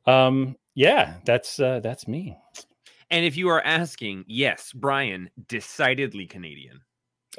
um, 0.06 0.56
yeah, 0.76 1.18
that's 1.26 1.60
uh, 1.60 1.82
that's 1.82 2.08
me. 2.08 2.38
And 3.12 3.26
if 3.26 3.36
you 3.36 3.50
are 3.50 3.62
asking, 3.62 4.24
yes, 4.28 4.72
Brian, 4.74 5.30
decidedly 5.48 6.28
Canadian. 6.28 6.80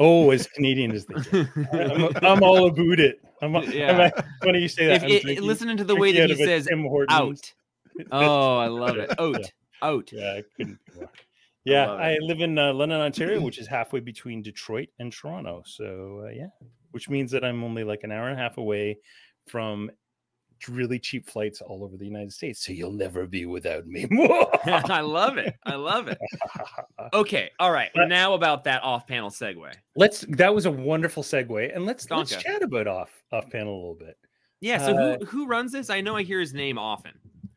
Oh, 0.01 0.31
as 0.31 0.47
Canadian 0.47 0.93
as 0.93 1.07
they. 1.07 1.47
I'm, 1.73 2.17
I'm 2.25 2.43
all 2.43 2.67
about 2.69 2.99
it. 2.99 3.21
I'm, 3.43 3.55
Yeah. 3.71 4.11
I'm, 4.17 4.25
funny 4.43 4.61
you 4.63 4.69
say 4.69 4.87
that. 4.87 5.03
it, 5.09 5.23
drinking- 5.23 5.45
listening 5.45 5.77
to 5.77 5.85
the 5.85 5.95
way 5.95 6.11
that 6.13 6.31
he 6.31 6.43
out 6.43 6.47
says 6.47 6.69
out. 7.11 7.53
Oh, 8.11 8.57
I 8.59 8.67
love 8.69 8.97
it. 8.97 9.11
Yeah. 9.11 9.25
Out. 9.25 9.53
Out. 9.83 10.13
Yeah, 10.13 10.33
I 10.39 10.43
couldn't. 10.57 10.79
be 10.87 11.01
more. 11.01 11.11
Yeah, 11.65 11.87
love 11.89 12.01
I, 12.01 12.17
live 12.23 12.41
in 12.41 12.59
uh, 12.59 12.73
London, 12.73 13.01
Ontario, 13.01 13.41
which 13.41 13.59
is 13.59 13.67
halfway 13.67 14.01
between 14.01 14.41
Detroit 14.43 14.89
and 14.99 15.13
Toronto. 15.13 15.63
So 15.67 16.23
uh, 16.27 16.31
yeah, 16.31 16.47
which 16.93 17.11
means 17.11 17.31
that 17.33 17.45
I'm 17.45 17.63
only 17.63 17.85
like 17.85 18.01
an 18.03 18.11
hour 18.11 18.29
and 18.29 18.39
a 18.39 18.43
half 18.43 18.57
away 18.57 18.99
from 19.49 19.91
really 20.69 20.99
cheap 20.99 21.29
flights 21.29 21.61
all 21.61 21.83
over 21.85 21.97
the 21.97 22.05
United 22.05 22.33
States. 22.33 22.65
So 22.65 22.73
you'll 22.73 22.93
never 22.93 23.27
be 23.27 23.47
without 23.47 23.87
me. 23.87 24.07
I 24.67 25.01
love 25.01 25.39
it. 25.39 25.55
I 25.65 25.75
love 25.77 26.09
it. 26.09 26.19
Okay. 27.13 27.51
All 27.59 27.73
right. 27.73 27.91
But- 27.95 28.09
now 28.09 28.35
about 28.35 28.63
that 28.65 28.83
off-panel 28.85 29.31
segue. 29.31 29.73
let's. 29.97 30.21
That 30.29 30.55
was 30.55 30.67
a 30.67 30.71
wonderful 30.71 31.23
segue, 31.23 31.75
and 31.75 31.87
let's 31.87 32.11
let's 32.11 32.37
chat 32.37 32.63
about 32.63 32.87
off 32.87 33.11
off 33.33 33.49
panel 33.51 33.73
a 33.75 33.79
little 33.81 33.95
bit. 33.99 34.17
Yeah. 34.61 34.79
So 34.79 34.97
Uh, 34.97 35.19
who 35.21 35.25
who 35.25 35.47
runs 35.47 35.73
this? 35.73 35.89
I 35.91 36.01
know 36.01 36.15
I 36.17 36.23
hear 36.23 36.39
his 36.41 36.53
name 36.55 36.79
often. 36.79 37.13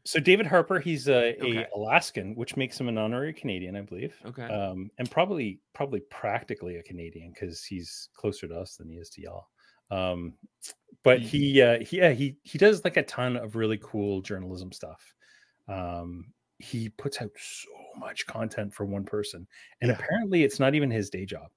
So 0.05 0.19
David 0.19 0.45
Harper, 0.45 0.79
he's 0.79 1.07
a, 1.07 1.35
Okay. 1.37 1.57
a 1.63 1.67
Alaskan, 1.77 2.35
which 2.35 2.57
makes 2.57 2.77
him 2.79 2.89
an 2.89 2.97
honorary 2.97 3.31
Canadian, 3.31 3.75
I 3.77 3.81
believe. 3.81 4.13
Okay. 4.25 4.43
um, 4.43 4.89
and 4.97 5.09
probably 5.09 5.59
probably 5.73 6.01
practically 6.09 6.75
a 6.77 6.83
Canadian 6.83 7.31
because 7.31 7.63
he's 7.63 8.09
closer 8.13 8.47
to 8.47 8.55
us 8.55 8.75
than 8.75 8.89
he 8.89 8.95
is 8.95 9.09
to 9.11 9.21
y'all. 9.21 9.47
Um, 9.93 10.33
but 11.03 11.19
he, 11.21 11.61
uh, 11.61 11.79
he, 11.79 11.97
yeah, 11.97 12.11
he 12.11 12.37
he 12.43 12.57
does 12.57 12.83
like 12.83 12.97
a 12.97 13.03
ton 13.03 13.35
of 13.37 13.55
really 13.55 13.77
cool 13.81 14.21
journalism 14.21 14.71
stuff. 14.71 15.13
Um, 15.67 16.33
he 16.59 16.89
puts 16.89 17.21
out 17.21 17.31
so 17.37 17.69
much 17.97 18.25
content 18.25 18.73
for 18.73 18.85
one 18.85 19.03
person, 19.03 19.45
and 19.81 19.89
Yeah. 19.89 19.95
apparently 19.97 20.43
it's 20.43 20.59
not 20.59 20.75
even 20.75 20.89
his 20.89 21.09
day 21.09 21.25
job. 21.25 21.49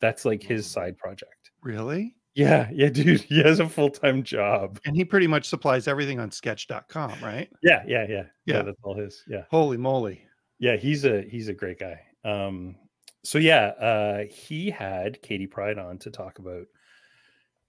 That's 0.00 0.24
like 0.24 0.42
his 0.42 0.66
Mm. 0.66 0.70
side 0.70 0.98
project. 0.98 1.50
Really? 1.62 2.16
Yeah, 2.34 2.68
yeah, 2.72 2.88
dude, 2.88 3.20
he 3.30 3.42
has 3.42 3.60
a 3.60 3.68
full 3.68 3.90
time 3.90 4.22
job. 4.22 4.78
And 4.86 4.96
he 4.96 5.04
pretty 5.04 5.26
much 5.26 5.44
supplies 5.48 5.86
everything 5.86 6.18
on 6.18 6.30
sketch.com, 6.30 7.12
right? 7.22 7.48
Yeah, 7.62 7.84
yeah, 7.86 8.06
yeah, 8.08 8.08
yeah. 8.08 8.24
Yeah. 8.46 8.62
That's 8.62 8.80
all 8.82 8.96
his. 8.96 9.22
Yeah. 9.28 9.44
Holy 9.50 9.76
moly. 9.76 10.26
yeah 10.60 10.76
he's 10.76 11.04
a 11.04 11.22
he's 11.22 11.48
a 11.48 11.52
great 11.54 11.78
guy 11.80 12.00
um 12.24 12.76
so 13.24 13.38
yeah 13.38 13.66
uh 13.90 14.24
he 14.30 14.70
had 14.70 15.20
katie 15.20 15.48
pryde 15.48 15.78
on 15.78 15.98
to 15.98 16.10
talk 16.12 16.38
about 16.38 16.66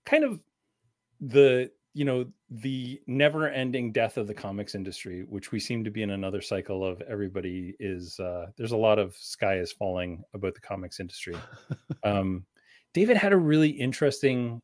kind 0.06 0.24
of 0.24 0.42
the 1.20 1.72
you 1.94 2.06
know 2.06 2.32
the 2.50 3.02
never 3.08 3.50
ending 3.50 3.92
death 3.92 4.18
of 4.18 4.28
the 4.28 4.34
comics 4.34 4.76
industry 4.76 5.24
which 5.26 5.52
we 5.52 5.60
seem 5.60 5.84
to 5.84 5.92
be 5.92 6.04
in 6.04 6.12
another 6.12 6.42
cycle 6.42 6.86
of 6.86 7.02
everybody 7.04 7.76
is 7.80 8.20
uh 8.20 8.48
there's 8.58 8.74
a 8.74 8.78
lot 8.78 9.00
of 9.00 9.16
sky 9.16 9.58
is 9.60 9.72
falling 9.72 10.24
about 10.34 10.56
the 10.56 10.62
comics 10.62 11.00
industry. 11.00 11.36
Um 12.04 12.46
david 12.94 13.18
had 13.18 13.34
a 13.34 13.38
really 13.38 13.70
interesting 13.70 14.62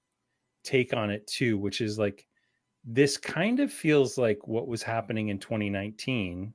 take 0.63 0.93
on 0.93 1.09
it 1.11 1.25
too 1.27 1.57
which 1.57 1.81
is 1.81 1.99
like 1.99 2.27
this 2.85 3.17
kind 3.17 3.59
of 3.59 3.73
feels 3.73 4.17
like 4.17 4.47
what 4.47 4.67
was 4.67 4.83
happening 4.83 5.29
in 5.29 5.39
2019 5.39 6.53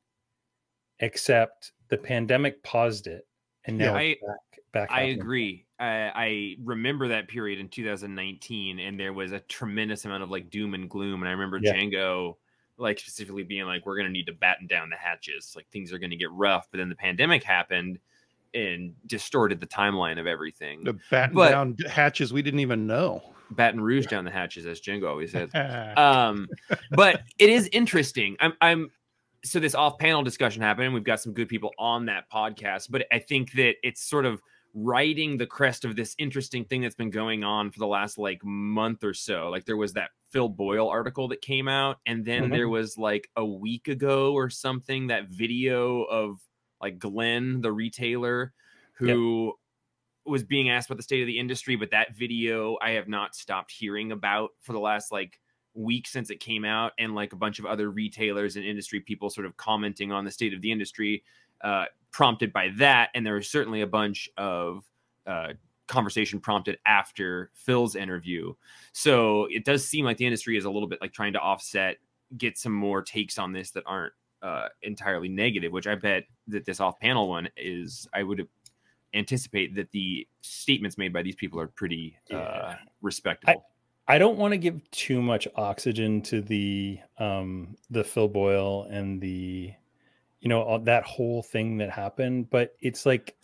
except 1.00 1.72
the 1.88 1.98
pandemic 1.98 2.62
paused 2.62 3.06
it 3.06 3.26
and 3.64 3.78
now 3.78 3.94
Yeah, 3.94 3.98
it's 3.98 4.14
back, 4.20 4.64
back 4.72 4.96
I 4.96 5.02
agree. 5.02 5.65
I, 5.78 6.10
I 6.14 6.56
remember 6.64 7.08
that 7.08 7.28
period 7.28 7.58
in 7.60 7.68
2019, 7.68 8.78
and 8.78 8.98
there 8.98 9.12
was 9.12 9.32
a 9.32 9.40
tremendous 9.40 10.04
amount 10.04 10.22
of 10.22 10.30
like 10.30 10.50
doom 10.50 10.74
and 10.74 10.88
gloom. 10.88 11.22
And 11.22 11.28
I 11.28 11.32
remember 11.32 11.58
Yeah. 11.60 11.74
Django, 11.74 12.36
like 12.78 12.98
specifically 12.98 13.42
being 13.42 13.64
like, 13.66 13.84
"We're 13.86 13.96
going 13.96 14.06
to 14.06 14.12
need 14.12 14.26
to 14.26 14.32
batten 14.32 14.66
down 14.66 14.90
the 14.90 14.96
hatches. 14.96 15.52
Like 15.56 15.66
things 15.70 15.92
are 15.92 15.98
going 15.98 16.10
to 16.10 16.16
get 16.16 16.30
rough." 16.32 16.66
But 16.70 16.78
then 16.78 16.88
the 16.88 16.94
pandemic 16.96 17.42
happened 17.42 17.98
and 18.54 18.94
distorted 19.06 19.60
the 19.60 19.66
timeline 19.66 20.18
of 20.18 20.26
everything. 20.26 20.84
The 20.84 20.98
batten 21.10 21.34
But- 21.34 21.50
down 21.50 21.76
hatches 21.90 22.32
we 22.32 22.42
didn't 22.42 22.60
even 22.60 22.86
know. 22.86 23.22
Baton 23.50 23.80
Rouge 23.80 24.06
down 24.06 24.24
the 24.24 24.30
hatches, 24.32 24.66
as 24.66 24.80
Django 24.80 25.08
always 25.08 25.30
says. 25.30 25.50
um 25.96 26.48
but 26.90 27.22
it 27.38 27.48
is 27.48 27.68
interesting 27.70 28.36
i'm 28.40 28.52
i'm 28.60 28.90
so 29.44 29.60
this 29.60 29.74
off-panel 29.76 30.24
discussion 30.24 30.62
happened 30.62 30.86
and 30.86 30.94
we've 30.94 31.04
got 31.04 31.20
some 31.20 31.32
good 31.32 31.48
people 31.48 31.70
on 31.78 32.06
that 32.06 32.28
podcast 32.28 32.90
but 32.90 33.06
i 33.12 33.20
think 33.20 33.52
that 33.52 33.74
it's 33.84 34.02
sort 34.02 34.24
of 34.26 34.42
riding 34.76 35.38
the 35.38 35.46
crest 35.46 35.86
of 35.86 35.96
this 35.96 36.14
interesting 36.18 36.64
thing 36.64 36.82
that's 36.82 36.94
been 36.94 37.10
going 37.10 37.44
on 37.44 37.70
for 37.70 37.78
the 37.78 37.86
last 37.86 38.18
like 38.18 38.44
month 38.44 39.02
or 39.02 39.14
so. 39.14 39.48
Like 39.48 39.64
there 39.64 39.76
was 39.78 39.94
that 39.94 40.10
phil 40.30 40.50
boyle 40.50 40.88
article 40.90 41.28
that 41.28 41.40
came 41.40 41.68
out 41.68 41.98
and 42.06 42.26
then 42.26 42.50
Mhm. 42.50 42.50
there 42.50 42.68
was 42.68 42.98
like 42.98 43.30
a 43.36 43.44
week 43.46 43.88
ago 43.88 44.34
or 44.34 44.50
something 44.50 45.06
that 45.06 45.28
video 45.28 46.02
of 46.04 46.40
like 46.82 46.98
glenn 46.98 47.62
the 47.62 47.72
retailer 47.72 48.52
who 48.92 49.54
was 50.26 50.42
being 50.44 50.68
asked 50.70 50.88
about 50.88 50.96
the 50.96 51.02
state 51.04 51.22
of 51.22 51.26
the 51.28 51.38
industry, 51.38 51.76
but 51.76 51.90
that 51.92 52.16
video 52.16 52.76
I 52.82 52.90
have 52.92 53.08
not 53.08 53.34
stopped 53.36 53.70
hearing 53.70 54.10
about 54.12 54.50
for 54.60 54.72
the 54.72 54.80
last 54.80 55.12
like 55.12 55.40
week 55.74 56.06
since 56.08 56.30
it 56.30 56.40
came 56.40 56.64
out, 56.64 56.92
and 56.98 57.14
like 57.14 57.32
a 57.32 57.36
bunch 57.36 57.58
of 57.58 57.66
other 57.66 57.90
retailers 57.90 58.56
and 58.56 58.64
industry 58.64 59.00
people 59.00 59.30
sort 59.30 59.46
of 59.46 59.56
commenting 59.56 60.10
on 60.12 60.24
the 60.24 60.30
state 60.30 60.54
of 60.54 60.62
the 60.62 60.72
industry, 60.72 61.22
uh, 61.62 61.84
prompted 62.12 62.52
by 62.52 62.70
that. 62.78 63.10
And 63.14 63.24
there 63.26 63.34
was 63.34 63.48
certainly 63.48 63.82
a 63.82 63.86
bunch 63.86 64.28
of 64.36 64.84
uh, 65.26 65.48
conversation 65.86 66.40
prompted 66.40 66.78
after 66.86 67.50
Phil's 67.54 67.96
interview. 67.96 68.54
So 68.92 69.46
it 69.50 69.64
does 69.64 69.86
seem 69.86 70.04
like 70.04 70.16
the 70.16 70.26
industry 70.26 70.56
is 70.56 70.64
a 70.64 70.70
little 70.70 70.88
bit 70.88 71.00
like 71.00 71.12
trying 71.12 71.32
to 71.34 71.40
offset, 71.40 71.98
get 72.38 72.58
some 72.58 72.72
more 72.72 73.02
takes 73.02 73.38
on 73.38 73.52
this 73.52 73.70
that 73.72 73.84
aren't 73.86 74.12
uh, 74.42 74.68
entirely 74.82 75.28
negative, 75.28 75.72
which 75.72 75.86
I 75.86 75.94
bet 75.94 76.24
that 76.48 76.64
this 76.64 76.80
off 76.80 76.98
panel 77.00 77.28
one 77.28 77.48
is, 77.56 78.08
I 78.12 78.22
would 78.22 78.46
anticipate 79.14 79.74
that 79.76 79.90
the 79.92 80.26
statements 80.42 80.98
made 80.98 81.12
by 81.12 81.22
these 81.22 81.36
people 81.36 81.58
are 81.60 81.68
pretty 81.68 82.16
uh, 82.32 82.36
Yeah. 82.36 82.76
respectable. 83.00 83.64
I 84.08 84.18
don't 84.18 84.38
want 84.38 84.52
to 84.52 84.58
give 84.58 84.88
too 84.90 85.20
much 85.20 85.48
oxygen 85.56 86.22
to 86.22 86.40
the 86.40 87.00
um 87.18 87.76
the 87.90 88.04
Phil 88.04 88.28
Boyle 88.28 88.86
and 88.88 89.20
the 89.20 89.72
you 90.46 90.48
know 90.48 90.62
all, 90.62 90.78
that 90.78 91.02
whole 91.02 91.42
thing 91.42 91.78
that 91.78 91.90
happened, 91.90 92.48
but 92.50 92.76
it's 92.80 93.04
like 93.04 93.34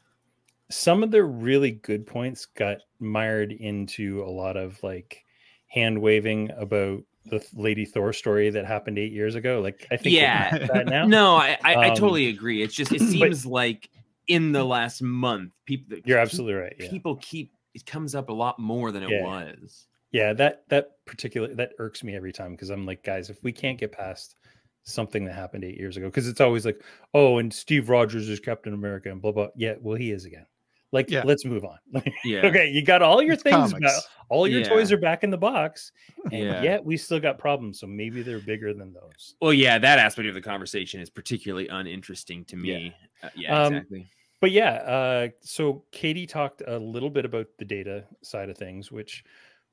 some 0.70 1.02
of 1.02 1.10
the 1.10 1.24
really 1.24 1.72
good 1.72 2.06
points 2.06 2.46
got 2.46 2.78
mired 3.00 3.50
into 3.50 4.22
a 4.22 4.30
lot 4.30 4.56
of 4.56 4.80
like 4.84 5.24
hand 5.66 6.00
waving 6.00 6.52
about 6.56 7.02
the 7.26 7.44
Lady 7.54 7.84
Thor 7.84 8.12
story 8.12 8.50
that 8.50 8.64
happened 8.66 9.00
eight 9.00 9.10
years 9.10 9.34
ago. 9.34 9.60
Like 9.60 9.84
I 9.90 9.96
think 9.96 10.14
Yeah. 10.14 10.56
that 10.72 10.86
now. 10.86 11.04
No, 11.04 11.34
I, 11.34 11.58
I, 11.64 11.74
I 11.74 11.88
Um, 11.88 11.96
totally 11.96 12.28
agree. 12.28 12.62
It's 12.62 12.72
just 12.74 12.92
it 12.92 12.98
but- 13.00 13.08
seems 13.08 13.44
like 13.44 13.90
in 14.28 14.52
the 14.52 14.62
last 14.62 15.02
month, 15.02 15.50
people 15.66 15.98
You're 16.04 16.18
absolutely 16.18 16.54
right. 16.54 16.76
Yeah. 16.78 16.88
people 16.88 17.16
keep 17.16 17.52
it 17.74 17.84
comes 17.84 18.14
up 18.14 18.28
a 18.28 18.32
lot 18.32 18.60
more 18.60 18.92
than 18.92 19.02
it 19.02 19.10
Yeah. 19.10 19.24
was. 19.24 19.88
Yeah, 20.12 20.34
that 20.34 20.62
that 20.68 21.04
particular 21.04 21.52
that 21.56 21.72
irks 21.80 22.04
me 22.04 22.14
every 22.14 22.32
time 22.32 22.52
because 22.52 22.70
I'm 22.70 22.86
like, 22.86 23.02
guys, 23.02 23.28
if 23.28 23.42
we 23.42 23.50
can't 23.50 23.76
get 23.76 23.90
past 23.90 24.36
something 24.84 25.24
that 25.24 25.34
happened 25.34 25.64
eight 25.64 25.78
years 25.78 25.96
ago, 25.96 26.06
because 26.06 26.26
it's 26.28 26.40
always 26.40 26.64
like, 26.64 26.82
oh, 27.14 27.38
and 27.38 27.52
Steve 27.52 27.88
Rogers 27.88 28.28
is 28.28 28.40
Captain 28.40 28.74
America 28.74 29.10
and 29.10 29.20
blah 29.22 29.32
blah. 29.32 29.48
Yeah, 29.56 29.74
well, 29.80 29.96
he 29.96 30.10
is 30.10 30.24
again. 30.24 30.46
Like, 30.94 31.08
Yeah. 31.10 31.22
let's 31.24 31.44
move 31.46 31.64
on. 31.64 31.78
Yeah. 32.24 32.46
okay, 32.46 32.68
you 32.68 32.84
got 32.84 33.00
all 33.00 33.22
your 33.22 33.32
It's 33.34 33.42
things, 33.42 33.72
comics. 33.72 34.06
all 34.28 34.46
your 34.46 34.62
toys 34.62 34.92
are 34.92 34.98
back 34.98 35.24
in 35.24 35.30
the 35.30 35.38
box, 35.38 35.90
and 36.30 36.32
Yeah. 36.44 36.62
yet 36.62 36.84
we 36.84 36.98
still 36.98 37.18
got 37.20 37.38
problems. 37.38 37.80
So 37.80 37.86
maybe 37.86 38.20
they're 38.22 38.40
bigger 38.40 38.74
than 38.74 38.92
those. 38.92 39.34
Well, 39.40 39.54
yeah, 39.54 39.78
that 39.78 39.98
aspect 39.98 40.28
of 40.28 40.34
the 40.34 40.42
conversation 40.42 41.00
is 41.00 41.08
particularly 41.08 41.68
uninteresting 41.68 42.44
to 42.46 42.56
Yeah. 42.56 42.76
me. 42.76 42.96
Uh, 43.22 43.28
yeah, 43.34 43.58
Um, 43.62 43.74
exactly. 43.74 44.06
but 44.40 44.50
yeah, 44.50 44.72
uh, 44.74 45.28
so 45.40 45.82
Katie 45.92 46.26
talked 46.26 46.62
a 46.66 46.78
little 46.78 47.10
bit 47.10 47.24
about 47.24 47.46
the 47.58 47.64
data 47.64 48.04
side 48.22 48.50
of 48.50 48.58
things, 48.58 48.92
which 48.92 49.24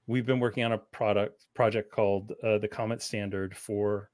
we've 0.08 0.26
been 0.26 0.40
working 0.40 0.64
on 0.64 0.72
a 0.72 0.78
product 0.78 1.48
project 1.54 1.92
called 1.92 2.32
uh, 2.44 2.60
the 2.60 2.68
Comet 2.70 3.02
Standard 3.02 3.58
for. 3.58 4.10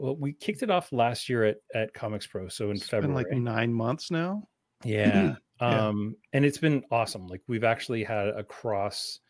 Well, 0.00 0.16
we 0.16 0.32
kicked 0.32 0.62
it 0.62 0.70
off 0.70 0.92
last 0.92 1.28
year 1.28 1.44
at 1.44 1.56
at 1.74 1.92
Comics 1.94 2.26
Pro, 2.26 2.48
so 2.48 2.70
in 2.70 2.76
It's 2.76 2.88
been 2.88 3.02
February. 3.02 3.24
like 3.24 3.38
nine 3.38 3.72
months 3.72 4.10
now. 4.10 4.48
yeah. 4.84 5.36
Yeah. 5.60 5.88
um, 5.88 6.16
and 6.32 6.42
it's 6.42 6.56
been 6.56 6.82
awesome. 6.90 7.26
Like 7.26 7.42
we've 7.46 7.64
actually 7.64 8.02
had 8.02 8.28
a 8.28 8.42
cross 8.42 9.20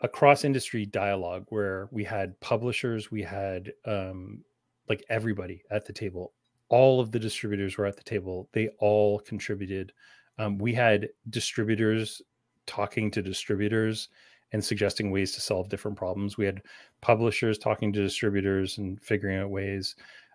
a 0.00 0.08
cross 0.08 0.44
industry 0.44 0.84
dialogue 0.84 1.44
where 1.50 1.88
we 1.92 2.02
had 2.02 2.38
publishers, 2.40 3.10
we 3.12 3.22
had 3.22 3.72
um, 3.84 4.42
like 4.88 5.04
everybody 5.08 5.62
at 5.70 5.86
the 5.86 5.92
table. 5.92 6.32
All 6.70 7.00
of 7.00 7.12
the 7.12 7.20
distributors 7.20 7.78
were 7.78 7.86
at 7.86 7.96
the 7.96 8.02
table. 8.02 8.48
They 8.52 8.68
all 8.80 9.20
contributed. 9.20 9.92
Um, 10.38 10.58
we 10.58 10.74
had 10.74 11.08
distributors 11.30 12.20
talking 12.66 13.08
to 13.12 13.22
distributors 13.22 14.08
and 14.52 14.64
suggesting 14.64 15.10
ways 15.10 15.32
to 15.32 15.40
solve 15.40 15.68
different 15.68 15.96
problems. 15.96 16.36
We 16.38 16.46
had 16.46 16.62
publishers 17.00 17.58
talking 17.58 17.92
to 17.92 18.00
distributors 18.02 18.78
and 18.78 19.00
figuring 19.02 19.38
out 19.38 19.50
ways. 19.50 19.94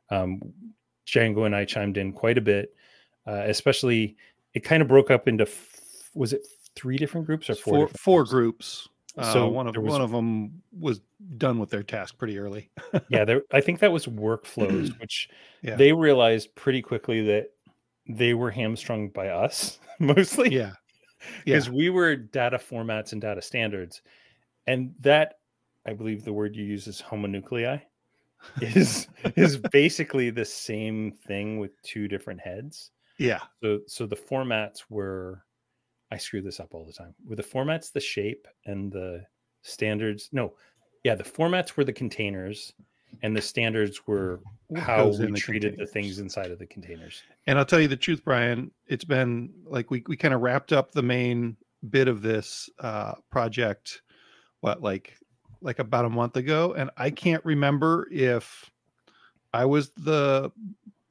Um, 0.10 0.42
Django 1.08 1.46
and 1.46 1.56
I 1.56 1.66
chimed 1.66 1.98
in 1.98 2.14
quite 2.14 2.38
a 2.38 2.42
bit, 2.42 2.74
uh, 3.28 3.44
especially 3.46 4.16
it 4.54 4.62
kind 4.64 4.82
of 4.82 4.88
broke 4.88 5.10
up 5.12 5.28
into 5.28 5.44
f- 5.44 5.80
was 6.14 6.32
it 6.34 6.46
three 6.76 6.98
different 6.98 7.26
groups 7.26 7.50
or 7.50 7.56
four? 7.56 7.74
Four, 7.74 7.88
four 7.90 8.24
groups? 8.24 8.88
Uh, 9.18 9.32
So 9.34 9.48
one 9.48 9.68
of 9.68 9.76
was- 9.76 9.92
one 9.92 10.02
of 10.02 10.12
them 10.12 10.62
was 10.80 11.02
done 11.38 11.60
with 11.60 11.70
their 11.70 11.84
task 11.84 12.18
pretty 12.18 12.38
early. 12.40 12.70
yeah 13.10 13.24
there 13.26 13.42
i 13.52 13.62
think 13.62 13.80
that 13.80 13.92
was 13.92 14.06
workflows 14.08 14.98
which 15.02 15.30
Yeah. 15.62 15.76
they 15.76 15.92
realized 15.94 16.54
pretty 16.56 16.82
quickly 16.82 17.22
that 17.28 17.52
they 18.08 18.34
were 18.34 18.50
hamstrung 18.52 19.10
by 19.10 19.30
us 19.30 19.80
mostly 20.00 20.54
yeah, 20.54 20.74
Yeah. 21.46 21.56
because 21.56 21.70
we 21.70 21.90
were 21.90 22.16
data 22.16 22.58
formats 22.58 23.12
and 23.12 23.22
data 23.22 23.42
standards, 23.42 24.02
and 24.68 24.94
that 25.00 25.36
I 25.86 25.94
believe 25.94 26.24
the 26.24 26.34
word 26.34 26.56
you 26.56 26.64
use 26.64 26.88
is 26.88 27.02
homonuclei 27.02 27.82
is 28.62 29.08
is 29.36 29.58
basically 29.72 30.30
the 30.30 30.46
same 30.46 31.12
thing 31.12 31.60
with 31.60 31.82
two 31.84 32.08
different 32.08 32.42
heads. 32.42 32.92
Yeah. 33.18 33.40
So 33.64 33.80
so 33.88 34.06
the 34.06 34.16
formats 34.16 34.84
were 34.90 35.44
I 36.12 36.18
screw 36.18 36.42
this 36.42 36.60
up 36.60 36.74
all 36.74 36.86
the 36.86 36.94
time. 36.94 37.16
Were 37.26 37.36
the 37.36 37.44
formats 37.44 37.92
the 37.92 38.00
shape 38.00 38.48
and 38.66 38.92
the 38.92 39.26
standards? 39.64 40.30
No. 40.32 40.54
Yeah, 41.04 41.16
the 41.16 41.24
formats 41.24 41.76
were 41.76 41.84
the 41.84 41.94
containers 41.94 42.74
and 43.22 43.36
the 43.36 43.42
standards 43.42 44.08
were 44.08 44.40
how 44.76 45.08
we 45.08 45.32
treated 45.34 45.78
the 45.78 45.86
things 45.86 46.20
inside 46.20 46.52
of 46.52 46.60
the 46.60 46.66
containers. 46.66 47.22
And 47.48 47.60
I'll 47.60 47.66
tell 47.66 47.80
you 47.80 47.88
the 47.88 47.98
truth, 47.98 48.24
Brian, 48.24 48.72
it's 48.88 49.04
been 49.04 49.52
like 49.66 49.92
we, 49.92 50.04
we 50.08 50.18
kind 50.18 50.34
of 50.34 50.42
wrapped 50.42 50.74
up 50.74 50.92
the 50.92 51.04
main 51.04 51.58
bit 51.90 52.08
of 52.08 52.22
this 52.22 52.70
uh, 52.80 53.14
project, 53.30 54.02
what, 54.62 54.82
like 54.82 55.18
like 55.62 55.80
about 55.80 56.06
a 56.06 56.10
month 56.10 56.36
ago. 56.36 56.74
And 56.78 56.90
I 56.98 57.10
can't 57.10 57.44
remember 57.46 58.08
if 58.12 58.70
I 59.54 59.66
was 59.66 59.92
the 59.92 60.52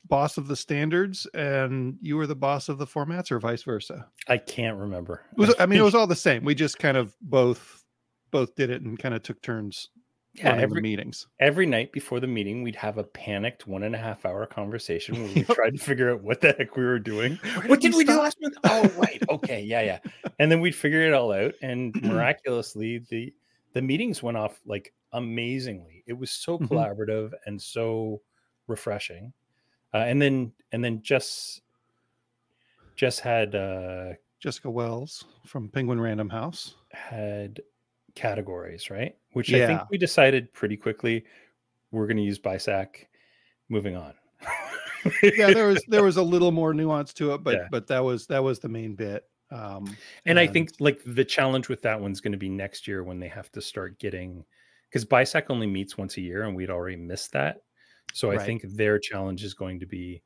boss 0.09 0.37
of 0.37 0.47
the 0.47 0.57
standards 0.57 1.27
and 1.33 1.97
you 2.03 2.17
were 2.17 2.27
the 2.27 2.35
boss 2.35 2.69
of 2.69 2.77
the 2.77 2.87
formats 2.87 3.31
or 3.31 3.41
vice 3.41 3.63
versa. 3.63 4.07
I 4.29 4.37
can't 4.37 4.77
remember. 4.77 5.23
Was 5.37 5.55
I 5.59 5.67
mean, 5.67 5.79
it 5.79 5.83
was 5.83 5.95
all 5.95 6.07
the 6.07 6.15
same. 6.15 6.45
We 6.45 6.55
just 6.55 6.79
kind 6.79 6.97
of 6.97 7.17
both 7.23 7.83
both 8.31 8.55
did 8.55 8.71
it 8.71 8.83
and 8.83 8.99
kind 8.99 9.15
of 9.15 9.23
took 9.23 9.41
turns 9.43 9.89
yeah, 10.35 10.57
every, 10.57 10.81
meetings. 10.81 11.27
every 11.41 11.67
night 11.67 11.93
before 11.93 12.19
the 12.21 12.27
meeting, 12.27 12.63
we'd 12.63 12.77
have 12.77 12.99
a 12.99 13.05
panicked 13.05 13.67
one 13.67 13.83
and 13.83 13.95
a 13.95 13.99
half 13.99 14.25
hour 14.25 14.47
conversation 14.47 15.23
where 15.23 15.33
we 15.35 15.43
tried 15.55 15.71
to 15.77 15.79
figure 15.79 16.11
out 16.11 16.23
what 16.23 16.41
the 16.41 16.53
heck 16.53 16.77
we 16.77 16.85
were 16.85 16.99
doing. 16.99 17.37
what 17.67 17.81
did 17.81 17.95
we 17.95 18.05
do 18.05 18.19
last 18.19 18.39
month? 18.41 18.55
Oh, 18.65 18.89
right. 18.97 19.23
Okay. 19.29 19.63
Yeah. 19.63 19.83
Yeah. 19.83 19.99
And 20.39 20.51
then 20.51 20.61
we'd 20.61 20.75
figure 20.75 21.03
it 21.03 21.13
all 21.13 21.33
out. 21.33 21.55
And 21.63 21.95
miraculously, 22.03 22.99
the 23.11 23.33
the 23.75 23.83
meetings 23.83 24.23
went 24.23 24.37
off 24.37 24.61
like 24.67 24.93
amazingly. 25.13 26.03
It 26.07 26.15
was 26.15 26.31
so 26.31 26.59
Mhm. 26.59 26.69
collaborative 26.69 27.33
and 27.47 27.61
so 27.61 28.23
refreshing. 28.67 29.33
Uh, 29.95 29.99
and 29.99 30.21
then 30.21 30.53
and 30.73 30.83
then 30.83 31.03
just 31.03 31.61
just 32.97 33.21
had 33.21 33.55
uh 33.55 34.13
Jessica 34.41 34.71
Wells 34.71 35.25
from 35.47 35.69
Penguin 35.69 36.01
Random 36.01 36.29
House. 36.29 36.75
had 36.91 37.61
categories, 38.15 38.91
right? 38.91 39.17
Which 39.33 39.53
I 39.53 39.67
think 39.67 39.81
we 39.91 39.99
decided 39.99 40.53
pretty 40.53 40.77
quickly 40.77 41.25
we're 41.91 42.07
going 42.07 42.17
to 42.17 42.23
use 42.23 42.39
BISAC. 42.39 43.07
Moving 43.69 43.97
on. 43.97 44.15
yeah 45.23 45.53
there 45.53 45.67
was 45.67 45.83
there 45.89 46.05
was 46.05 46.17
a 46.17 46.23
little 46.35 46.53
more 46.53 46.73
nuance 46.73 47.13
to 47.13 47.35
it 47.35 47.43
but 47.43 47.55
Yeah. 47.55 47.67
but 47.71 47.87
that 47.89 48.01
was 48.05 48.27
that 48.29 48.43
was 48.43 48.61
the 48.61 48.69
main 48.69 48.95
bit 48.95 49.25
um 49.51 49.97
and 50.27 50.39
I 50.39 50.47
think 50.47 50.71
like 50.79 51.01
the 51.05 51.25
challenge 51.25 51.69
with 51.69 51.83
that 51.83 52.01
one's 52.01 52.21
going 52.21 52.33
to 52.33 52.39
be 52.39 52.49
next 52.49 52.87
year 52.87 53.03
when 53.03 53.19
they 53.19 53.27
have 53.29 53.51
to 53.53 53.61
start 53.61 53.99
getting 53.99 54.45
because 54.89 55.05
BISAC 55.05 55.45
only 55.49 55.67
meets 55.67 55.99
once 55.99 56.17
a 56.19 56.21
year 56.21 56.45
and 56.45 56.55
we'd 56.55 56.71
already 56.71 56.97
missed 56.97 57.33
that. 57.33 57.63
So 58.13 58.31
I 58.31 58.37
Right. 58.37 58.47
think 58.47 58.63
their 58.77 58.99
challenge 58.99 59.43
is 59.43 59.55
going 59.55 59.81
to 59.81 59.87
be 59.87 60.23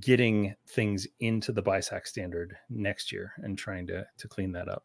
getting 0.00 0.54
things 0.68 1.06
into 1.20 1.52
the 1.52 1.62
BISAC 1.62 2.06
standard 2.06 2.56
next 2.70 3.12
year 3.12 3.32
and 3.38 3.58
trying 3.58 3.86
to 3.88 4.06
to 4.18 4.28
clean 4.28 4.52
that 4.52 4.68
up. 4.68 4.84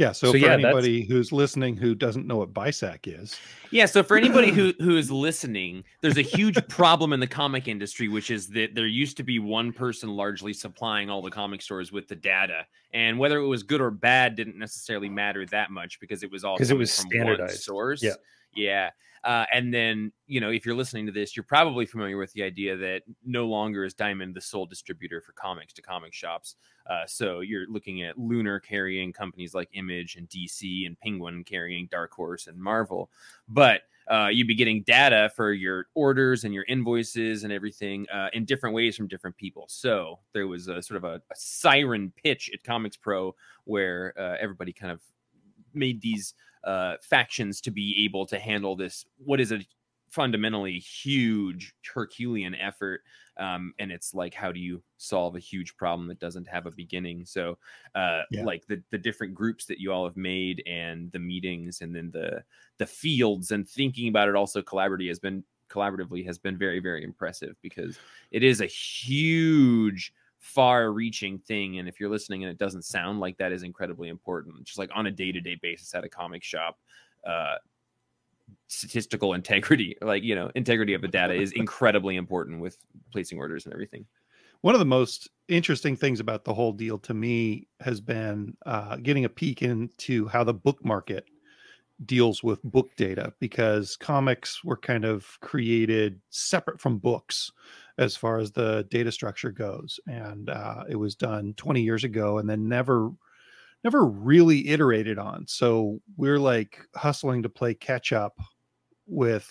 Yeah 0.00 0.12
so, 0.12 0.28
so 0.28 0.32
for 0.32 0.38
yeah, 0.38 0.48
that's- 0.48 0.64
anybody 0.64 1.02
who's 1.02 1.30
listening 1.30 1.76
who 1.76 1.94
doesn't 1.94 2.26
know 2.26 2.38
what 2.38 2.52
bisac 2.52 3.00
is 3.04 3.38
Yeah, 3.70 3.86
so 3.86 4.02
for 4.02 4.16
anybody 4.16 4.50
who 4.50 4.72
who 4.80 4.96
is 4.96 5.10
listening, 5.10 5.84
there's 6.00 6.18
a 6.18 6.22
huge 6.22 6.56
problem 6.68 7.12
in 7.12 7.20
the 7.20 7.26
comic 7.26 7.68
industry, 7.68 8.08
which 8.08 8.30
is 8.30 8.48
that 8.48 8.74
there 8.74 8.86
used 8.86 9.16
to 9.18 9.22
be 9.22 9.38
one 9.38 9.72
person 9.72 10.08
largely 10.10 10.52
supplying 10.52 11.08
all 11.08 11.22
the 11.22 11.30
comic 11.30 11.62
stores 11.62 11.92
with 11.92 12.08
the 12.08 12.16
data, 12.16 12.66
and 12.92 13.16
whether 13.18 13.38
it 13.38 13.46
was 13.46 13.62
good 13.62 13.80
or 13.80 13.92
bad 13.92 14.34
didn't 14.34 14.58
necessarily 14.58 15.08
matter 15.08 15.46
that 15.46 15.70
much 15.70 16.00
because 16.00 16.24
it 16.24 16.30
was 16.32 16.42
all 16.42 16.56
because 16.56 16.72
it 16.72 16.76
was 16.76 16.94
from 16.96 17.04
one 17.04 17.10
standardized. 17.10 17.62
source. 17.62 18.02
Yeah. 18.02 18.14
Yeah. 18.54 18.90
Uh, 19.22 19.44
and 19.52 19.72
then 19.72 20.10
you 20.26 20.40
know 20.40 20.50
if 20.50 20.64
you're 20.64 20.74
listening 20.74 21.06
to 21.06 21.12
this, 21.12 21.36
you're 21.36 21.44
probably 21.44 21.84
familiar 21.84 22.16
with 22.16 22.32
the 22.32 22.42
idea 22.42 22.76
that 22.76 23.02
no 23.24 23.46
longer 23.46 23.84
is 23.84 23.92
Diamond 23.92 24.34
the 24.34 24.40
sole 24.40 24.64
distributor 24.64 25.20
for 25.20 25.32
comics 25.32 25.72
to 25.74 25.82
comic 25.82 26.14
shops. 26.14 26.56
Uh, 26.88 27.06
so 27.06 27.40
you're 27.40 27.66
looking 27.68 28.02
at 28.02 28.18
Lunar 28.18 28.58
carrying 28.58 29.12
companies 29.12 29.52
like 29.52 29.68
Image 29.74 30.16
and 30.16 30.28
DC, 30.28 30.86
and 30.86 30.98
Penguin 31.00 31.44
carrying 31.44 31.86
Dark 31.90 32.12
Horse 32.12 32.46
and 32.46 32.58
Marvel. 32.58 33.10
But 33.48 33.82
uh, 34.10 34.28
you'd 34.28 34.48
be 34.48 34.54
getting 34.54 34.82
data 34.82 35.30
for 35.36 35.52
your 35.52 35.86
orders 35.94 36.42
and 36.44 36.52
your 36.52 36.64
invoices 36.64 37.44
and 37.44 37.52
everything 37.52 38.08
uh, 38.08 38.28
in 38.32 38.44
different 38.44 38.74
ways 38.74 38.96
from 38.96 39.06
different 39.06 39.36
people. 39.36 39.66
So 39.68 40.18
there 40.32 40.48
was 40.48 40.66
a 40.66 40.82
sort 40.82 40.96
of 40.96 41.04
a, 41.04 41.14
a 41.30 41.36
siren 41.36 42.12
pitch 42.22 42.50
at 42.52 42.64
Comics 42.64 42.96
Pro 42.96 43.36
where 43.64 44.12
uh, 44.18 44.36
everybody 44.40 44.72
kind 44.72 44.90
of 44.90 45.00
made 45.74 46.00
these 46.00 46.34
uh, 46.64 46.96
factions 47.02 47.60
to 47.62 47.70
be 47.70 48.04
able 48.04 48.26
to 48.26 48.38
handle 48.38 48.76
this. 48.76 49.04
What 49.18 49.40
is 49.40 49.52
a 49.52 49.60
fundamentally 50.10 50.78
huge 50.80 51.72
Herculean 51.94 52.54
effort, 52.54 53.02
um, 53.36 53.74
and 53.78 53.92
it's 53.92 54.12
like 54.12 54.34
how 54.34 54.50
do 54.52 54.58
you 54.60 54.82
solve 54.96 55.36
a 55.36 55.40
huge 55.40 55.76
problem 55.76 56.08
that 56.08 56.18
doesn't 56.18 56.48
have 56.48 56.66
a 56.66 56.70
beginning? 56.72 57.24
So, 57.26 57.58
uh, 57.94 58.22
Yeah. 58.30 58.44
like 58.44 58.66
the 58.66 58.82
the 58.90 58.98
different 58.98 59.34
groups 59.34 59.66
that 59.66 59.78
you 59.80 59.92
all 59.92 60.04
have 60.04 60.16
made, 60.16 60.62
and 60.66 61.12
the 61.12 61.18
meetings, 61.20 61.80
and 61.80 61.94
then 61.94 62.10
the 62.10 62.44
the 62.78 62.86
fields, 62.86 63.50
and 63.50 63.68
thinking 63.68 64.08
about 64.08 64.28
it 64.28 64.34
also 64.36 64.62
collaboratively 64.62 65.08
has 65.08 65.20
been 65.20 65.44
collaboratively 65.68 66.24
has 66.26 66.36
been 66.38 66.58
very 66.58 66.80
very 66.80 67.04
impressive 67.04 67.54
because 67.62 68.00
it 68.32 68.42
is 68.42 68.60
a 68.60 68.66
huge 68.66 70.12
far 70.40 70.92
reaching 70.92 71.38
thing 71.38 71.78
and 71.78 71.88
if 71.88 72.00
you're 72.00 72.10
listening 72.10 72.42
and 72.42 72.50
it 72.50 72.58
doesn't 72.58 72.82
sound 72.82 73.20
like 73.20 73.36
that 73.36 73.52
is 73.52 73.62
incredibly 73.62 74.08
important 74.08 74.64
just 74.64 74.78
like 74.78 74.90
on 74.94 75.06
a 75.06 75.10
day-to-day 75.10 75.58
basis 75.60 75.94
at 75.94 76.02
a 76.02 76.08
comic 76.08 76.42
shop 76.42 76.78
uh 77.26 77.56
statistical 78.68 79.34
integrity 79.34 79.96
like 80.00 80.22
you 80.22 80.34
know 80.34 80.50
integrity 80.54 80.94
of 80.94 81.02
the 81.02 81.08
data 81.08 81.34
is 81.34 81.52
incredibly 81.56 82.16
important 82.16 82.60
with 82.60 82.78
placing 83.12 83.38
orders 83.38 83.64
and 83.64 83.72
everything. 83.72 84.04
One 84.62 84.74
of 84.74 84.78
the 84.78 84.84
most 84.84 85.30
interesting 85.48 85.96
things 85.96 86.20
about 86.20 86.44
the 86.44 86.52
whole 86.52 86.72
deal 86.72 86.98
to 86.98 87.14
me 87.14 87.66
has 87.80 87.98
been 87.98 88.54
uh, 88.66 88.96
getting 88.96 89.24
a 89.24 89.28
peek 89.28 89.62
into 89.62 90.28
how 90.28 90.44
the 90.44 90.52
book 90.52 90.84
market 90.84 91.24
deals 92.04 92.42
with 92.42 92.62
book 92.62 92.90
data 92.96 93.32
because 93.40 93.96
comics 93.96 94.62
were 94.62 94.76
kind 94.76 95.06
of 95.06 95.38
created 95.40 96.20
separate 96.28 96.78
from 96.78 96.98
books 96.98 97.50
as 98.00 98.16
far 98.16 98.38
as 98.38 98.50
the 98.50 98.86
data 98.90 99.12
structure 99.12 99.52
goes 99.52 100.00
and 100.06 100.48
uh, 100.48 100.84
it 100.88 100.96
was 100.96 101.14
done 101.14 101.52
20 101.58 101.82
years 101.82 102.02
ago 102.02 102.38
and 102.38 102.48
then 102.48 102.66
never 102.66 103.12
never 103.84 104.04
really 104.04 104.68
iterated 104.68 105.18
on. 105.18 105.46
So 105.46 106.00
we're 106.16 106.38
like 106.38 106.80
hustling 106.94 107.42
to 107.42 107.48
play 107.48 107.74
catch 107.74 108.12
up 108.12 108.38
with 109.06 109.50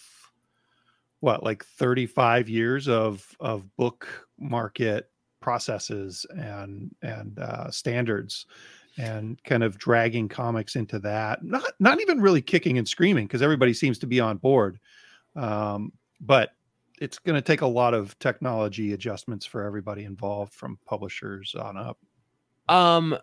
what 1.20 1.44
like 1.44 1.64
35 1.64 2.50
years 2.50 2.88
of 2.88 3.26
of 3.40 3.76
book 3.78 4.08
market 4.40 5.12
processes 5.42 6.26
and 6.32 6.94
and 7.04 7.38
uh, 7.40 7.70
standards 7.70 8.48
and 8.98 9.42
kind 9.44 9.64
of 9.64 9.78
dragging 9.78 10.28
comics 10.28 10.76
into 10.76 10.98
that 11.00 11.44
not 11.44 11.72
not 11.80 12.02
even 12.02 12.20
really 12.20 12.42
kicking 12.42 12.80
and 12.80 12.88
screaming 12.88 13.28
because 13.28 13.44
everybody 13.44 13.74
seems 13.74 14.00
to 14.00 14.08
be 14.08 14.20
on 14.20 14.38
board. 14.38 14.80
Um, 15.36 15.92
but 16.20 16.54
it's 17.00 17.18
going 17.20 17.36
to 17.36 17.42
take 17.42 17.62
a 17.62 17.68
lot 17.68 17.94
of 17.94 18.18
technology 18.20 18.94
adjustments 18.94 19.46
for 19.46 19.64
everybody 19.64 20.04
involved 20.04 20.54
from 20.54 20.78
publishers 20.86 21.56
on 21.56 21.78
up. 21.78 21.98
Um 22.68 23.18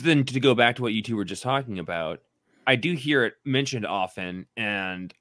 then 0.00 0.24
to 0.24 0.40
go 0.40 0.54
back 0.54 0.76
to 0.76 0.82
what 0.82 0.92
you 0.92 1.02
two 1.02 1.14
were 1.16 1.24
just 1.24 1.42
talking 1.42 1.78
about 1.78 2.20
i 2.66 2.74
do 2.74 2.92
hear 2.94 3.24
it 3.24 3.34
mentioned 3.44 3.86
often 3.86 4.46
and 4.56 5.14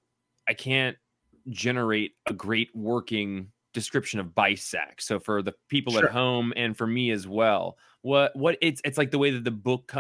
i 0.47 0.53
can't 0.53 0.97
generate 1.49 2.13
a 2.25 2.34
great 2.34 2.69
working 2.75 3.47
description 3.73 4.19
of 4.19 4.27
bisac 4.27 4.99
so 4.99 5.19
for 5.19 5.41
the 5.43 5.53
people 5.67 5.93
Sure. 5.93 6.06
at 6.06 6.12
home 6.12 6.51
and 6.56 6.75
for 6.75 6.88
me 6.88 7.12
as 7.12 7.27
well 7.27 7.77
what 8.01 8.36
what 8.36 8.58
it's 8.62 8.82
it's 8.86 8.97
like 8.97 9.12
the 9.12 9.19
way 9.19 9.29
that 9.29 9.43
the 9.43 9.51
book 9.51 9.93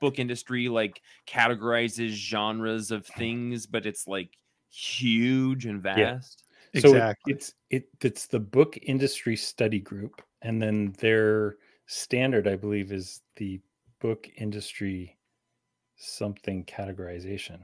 book 0.00 0.18
industry 0.18 0.68
like 0.68 1.02
categorizes 1.26 2.08
genres 2.10 2.90
of 2.90 3.04
things 3.06 3.66
but 3.66 3.84
it's 3.84 4.06
like 4.06 4.30
huge 4.70 5.66
and 5.66 5.82
vast 5.82 6.43
So 6.80 6.96
it- 6.96 7.16
it's 7.26 7.54
it 7.70 7.88
it's 8.02 8.26
the 8.26 8.40
book 8.40 8.76
industry 8.82 9.36
study 9.36 9.80
group, 9.80 10.22
and 10.42 10.60
then 10.60 10.92
their 10.98 11.56
standard, 11.86 12.48
I 12.48 12.56
believe, 12.56 12.92
is 12.92 13.22
the 13.36 13.60
book 14.00 14.28
industry 14.36 15.16
something 15.96 16.64
categorization. 16.64 17.60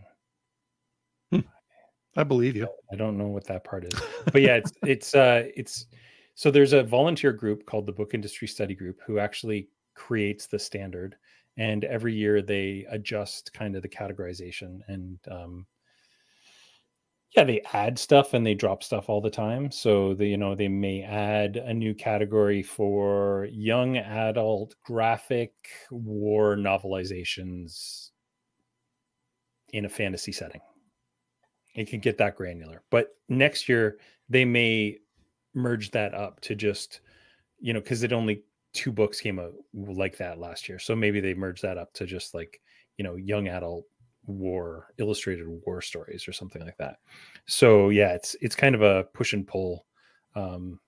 i 2.17 2.25
believe 2.25 2.57
you. 2.57 2.67
I 2.93 2.97
don't 2.97 3.17
know 3.17 3.29
what 3.29 3.47
that 3.47 3.65
part 3.65 3.85
is, 3.85 3.93
but 4.33 4.43
yeah, 4.43 4.57
it's 4.57 4.73
it's 4.83 5.15
uh 5.15 5.49
it's 5.55 5.87
so 6.35 6.51
there's 6.51 6.73
a 6.73 6.83
volunteer 6.83 7.33
group 7.33 7.67
called 7.67 7.87
the 7.87 7.93
Book 7.93 8.15
Industry 8.15 8.49
Study 8.49 8.75
Group 8.75 9.01
who 9.07 9.19
actually 9.19 9.69
creates 9.95 10.47
the 10.47 10.59
standard, 10.59 11.17
and 11.57 11.85
every 11.85 12.15
year 12.15 12.43
they 12.43 12.87
adjust 12.91 13.53
kind 13.53 13.77
of 13.77 13.83
the 13.83 13.89
categorization 13.89 14.81
and 14.89 15.19
um, 15.31 15.67
Yeah, 17.37 17.45
they 17.45 17.61
add 17.73 17.97
stuff 17.99 18.35
and 18.35 18.45
they 18.45 18.55
drop 18.55 18.83
stuff 18.83 19.09
all 19.09 19.21
the 19.21 19.31
time. 19.31 19.71
So 19.71 20.15
they, 20.15 20.27
you 20.27 20.37
know, 20.37 20.57
they 20.57 20.67
may 20.69 21.03
add 21.03 21.57
a 21.57 21.73
new 21.73 21.95
category 21.95 22.63
for 22.63 23.47
young 23.53 23.99
adult 23.99 24.75
graphic 24.85 25.53
war 25.93 26.57
novelizations 26.57 28.11
in 29.73 29.85
a 29.85 29.89
fantasy 29.89 30.33
setting. 30.33 30.61
It 31.77 31.89
can 31.89 32.01
get 32.01 32.19
that 32.19 32.37
granular. 32.37 32.83
But 32.91 33.17
next 33.29 33.69
year 33.69 33.99
they 34.29 34.45
may 34.45 34.99
merge 35.55 35.93
that 35.93 36.15
up 36.15 36.41
to 36.41 36.57
just, 36.57 37.01
you 37.61 37.73
know, 37.73 37.81
because 37.81 38.03
it 38.03 38.13
only 38.13 38.43
two 38.73 38.91
books 38.91 39.21
came 39.21 39.39
out 39.39 39.53
like 39.73 40.17
that 40.17 40.39
last 40.41 40.69
year. 40.69 40.81
So 40.81 40.97
maybe 40.97 41.21
they 41.21 41.35
merge 41.35 41.61
that 41.61 41.79
up 41.79 41.93
to 41.95 42.07
just 42.07 42.35
like, 42.35 42.61
you 42.97 43.05
know, 43.05 43.15
young 43.15 43.47
adult 43.47 43.85
war 44.27 44.89
illustrated 44.99 45.47
war 45.67 45.81
stories 45.81 46.29
or 46.29 46.33
something 46.33 46.63
like 46.63 46.77
that. 46.79 46.97
So 47.47 47.89
yeah 47.89 48.13
it's 48.15 48.37
it's 48.41 48.55
kind 48.55 48.75
of 48.75 48.83
a 48.83 49.05
push 49.15 49.33
and 49.33 49.47
pull 49.47 49.87
um 50.35 50.79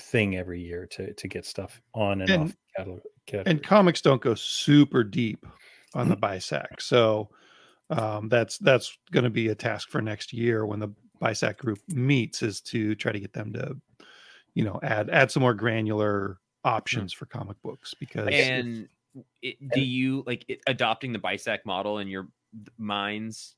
thing 0.00 0.36
every 0.36 0.60
year 0.60 0.86
to 0.86 1.12
to 1.14 1.28
get 1.28 1.46
stuff 1.46 1.80
on 1.94 2.20
and, 2.20 2.30
And- 2.30 2.42
off 2.42 2.56
catalog, 2.76 3.00
and 3.46 3.62
comics 3.62 4.00
don't 4.00 4.20
go 4.20 4.34
super 4.34 5.04
deep 5.04 5.46
on 5.94 6.08
the 6.08 6.16
BISAC. 6.16 6.80
So 6.80 7.30
um, 7.90 8.28
that's 8.28 8.58
that's 8.58 8.98
going 9.12 9.24
to 9.24 9.30
be 9.30 9.48
a 9.48 9.54
task 9.54 9.88
for 9.88 10.02
next 10.02 10.32
year 10.32 10.66
when 10.66 10.80
the 10.80 10.88
BISAC 11.22 11.56
group 11.56 11.78
meets 11.88 12.42
is 12.42 12.60
to 12.62 12.94
try 12.96 13.12
to 13.12 13.20
get 13.20 13.32
them 13.32 13.52
to, 13.52 13.76
you 14.54 14.64
know, 14.64 14.80
add 14.82 15.08
add 15.10 15.30
some 15.30 15.42
more 15.42 15.54
granular 15.54 16.38
options 16.64 17.12
for 17.12 17.26
comic 17.26 17.56
books 17.62 17.94
because 17.94 18.26
And 18.28 18.88
it, 19.42 19.56
do 19.72 19.80
you 19.80 20.22
like 20.26 20.44
it, 20.48 20.60
adopting 20.66 21.12
the 21.12 21.18
BISAC 21.18 21.58
model 21.64 21.98
in 21.98 22.08
your 22.08 22.28
minds 22.78 23.56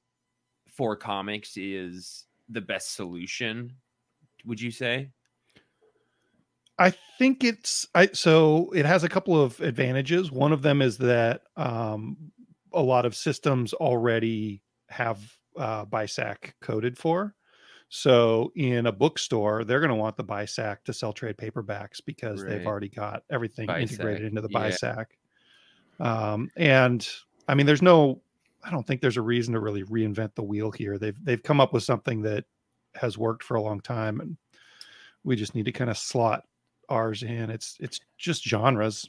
for 0.69 0.97
comics 0.97 1.57
is 1.57 2.25
the 2.49 2.61
best 2.61 2.95
solution? 2.95 3.73
Would 4.45 4.61
you 4.61 4.71
say? 4.71 5.11
I 6.79 6.93
think 7.19 7.43
it's 7.43 7.87
I 7.95 8.09
so 8.09 8.71
it 8.75 8.85
has 8.85 9.03
a 9.03 9.09
couple 9.09 9.41
of 9.41 9.61
advantages. 9.61 10.31
One 10.31 10.53
of 10.53 10.63
them 10.63 10.83
is 10.83 10.99
that 10.99 11.43
um, 11.57 12.17
a 12.73 12.83
lot 12.83 13.07
of 13.07 13.17
systems 13.17 13.73
already 13.73 14.63
have 14.89 15.21
uh, 15.59 15.87
BISAC 15.87 16.53
coded 16.61 16.99
for. 16.99 17.35
So 17.89 18.53
in 18.57 18.87
a 18.87 18.93
bookstore, 18.93 19.65
they're 19.65 19.81
going 19.81 19.91
to 19.91 19.97
want 19.97 20.17
the 20.17 20.25
BISAC 20.25 20.79
to 20.85 20.93
sell 20.93 21.13
trade 21.13 21.37
paperbacks 21.37 22.01
because 22.05 22.45
they've 22.45 22.67
already 22.67 22.89
got 22.89 23.23
everything 23.31 23.71
integrated 23.71 24.27
into 24.27 24.43
the. 24.43 24.49
BISAC. 24.49 25.07
Um, 26.01 26.51
and 26.57 27.07
I 27.49 27.55
mean, 27.55 27.67
there's 27.67 27.83
no, 27.83 28.23
I 28.65 28.71
don't 28.71 28.87
think 28.87 29.01
there's 29.01 29.17
a 29.17 29.23
reason 29.23 29.55
to 29.55 29.61
really 29.61 29.85
reinvent 29.85 30.35
the 30.35 30.43
wheel 30.43 30.71
here. 30.71 30.99
They've 30.99 31.17
they've 31.25 31.43
come 31.43 31.61
up 31.61 31.73
with 31.73 31.83
something 31.85 32.23
that 32.23 32.45
has 32.95 33.19
worked 33.19 33.45
for 33.45 33.57
a 33.57 33.63
long 33.63 33.81
time, 33.81 34.21
and 34.21 34.37
we 35.25 35.37
just 35.37 35.55
need 35.55 35.65
to 35.67 35.73
kind 35.73 35.91
of 35.91 35.99
slot 35.99 36.45
ours 36.89 37.23
in. 37.23 37.51
It's 37.51 37.77
it's 37.81 38.01
just 38.19 38.45
genres. 38.45 39.09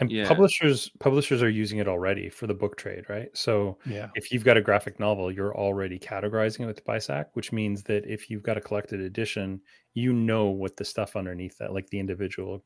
and 0.00 0.10
Yeah. 0.10 0.26
publishers 0.28 0.90
publishers 1.00 1.42
are 1.42 1.50
using 1.50 1.78
it 1.78 1.88
already 1.88 2.30
for 2.30 2.46
the 2.46 2.54
book 2.54 2.76
trade 2.76 3.04
right 3.10 3.36
so 3.36 3.78
Yeah. 3.84 4.10
if 4.14 4.30
you've 4.32 4.44
got 4.44 4.56
a 4.56 4.62
graphic 4.62 5.00
novel, 5.00 5.30
you're 5.32 5.56
already 5.56 5.98
categorizing 5.98 6.60
it 6.60 6.66
with 6.66 6.76
the 6.76 6.82
BISAC, 6.82 7.26
which 7.34 7.52
means 7.52 7.82
that 7.84 8.06
if 8.06 8.30
you've 8.30 8.42
got 8.44 8.56
a 8.56 8.60
collected 8.60 9.00
edition, 9.00 9.60
you 9.94 10.12
know 10.12 10.46
what 10.50 10.76
the 10.76 10.84
stuff 10.84 11.16
underneath 11.16 11.58
that, 11.58 11.72
like 11.74 11.88
the 11.90 11.98
individual 12.00 12.64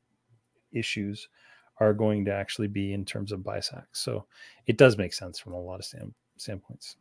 issues, 0.72 1.28
are 1.82 1.92
going 1.92 2.24
to 2.24 2.32
actually 2.32 2.68
be 2.68 2.92
in 2.92 3.04
terms 3.04 3.32
of 3.32 3.40
BISAC. 3.40 3.84
So 3.92 4.26
it 4.66 4.78
does 4.78 4.96
make 4.96 5.12
sense 5.12 5.38
from 5.38 5.52
a 5.52 5.60
lot 5.60 5.80
of 5.80 5.84
stand, 5.84 6.14
standpoints. 6.36 6.96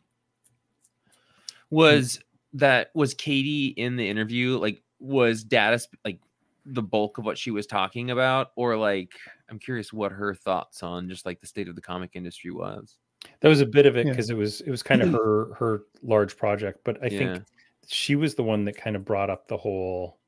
Was 1.70 2.20
that 2.54 2.90
was 2.94 3.14
Katie 3.14 3.68
in 3.68 3.96
the 3.96 4.10
interview? 4.10 4.58
Like, 4.58 4.84
was 5.00 5.44
data 5.44 5.80
like 6.04 6.20
the 6.66 6.82
bulk 6.82 7.18
of 7.18 7.26
what 7.26 7.38
she 7.38 7.50
was 7.52 7.66
talking 7.66 8.12
about, 8.12 8.52
or 8.56 8.76
like 8.76 9.12
I'm 9.50 9.58
curious 9.60 9.94
what 9.94 10.12
her 10.12 10.34
thoughts 10.36 10.84
on 10.84 11.08
just 11.08 11.26
like 11.26 11.40
the 11.40 11.48
state 11.48 11.68
of 11.70 11.76
the 11.76 11.82
comic 11.82 12.12
industry 12.16 12.52
was. 12.52 12.98
That 13.40 13.48
was 13.50 13.62
a 13.62 13.66
bit 13.66 13.86
of 13.86 13.96
it 13.96 14.06
Yeah. 14.08 14.12
because 14.12 14.30
it 14.30 14.36
was 14.38 14.62
it 14.62 14.70
was 14.70 14.84
kind 14.84 15.02
of 15.02 15.10
her 15.14 15.54
her 15.56 15.84
large 16.02 16.36
project, 16.38 16.82
but 16.84 16.98
I 17.04 17.08
Yeah. 17.08 17.18
think 17.20 17.46
she 17.88 18.16
was 18.16 18.36
the 18.36 18.44
one 18.44 18.66
that 18.66 18.76
kind 18.78 18.96
of 18.96 19.06
brought 19.06 19.30
up 19.30 19.48
the 19.48 19.58
whole 19.58 20.20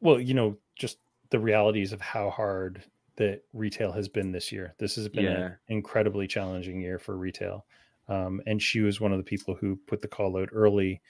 well, 0.00 0.20
you 0.20 0.34
know, 0.34 0.58
just 0.76 0.98
the 1.30 1.40
realities 1.40 1.92
of 1.92 2.00
how 2.00 2.28
hard 2.30 2.84
that 3.16 3.42
retail 3.52 3.92
has 3.92 4.08
been 4.08 4.32
this 4.32 4.52
year. 4.52 4.74
This 4.78 4.96
has 4.96 5.08
been 5.08 5.24
Yeah. 5.24 5.44
an 5.46 5.58
incredibly 5.68 6.26
challenging 6.26 6.80
year 6.80 6.98
for 6.98 7.16
retail. 7.16 7.66
Um, 8.08 8.40
and 8.46 8.62
she 8.62 8.80
was 8.80 9.00
one 9.00 9.12
of 9.12 9.18
the 9.18 9.24
people 9.24 9.54
who 9.54 9.76
put 9.86 10.00
the 10.02 10.08
call 10.08 10.36
out 10.38 10.48
early 10.52 11.00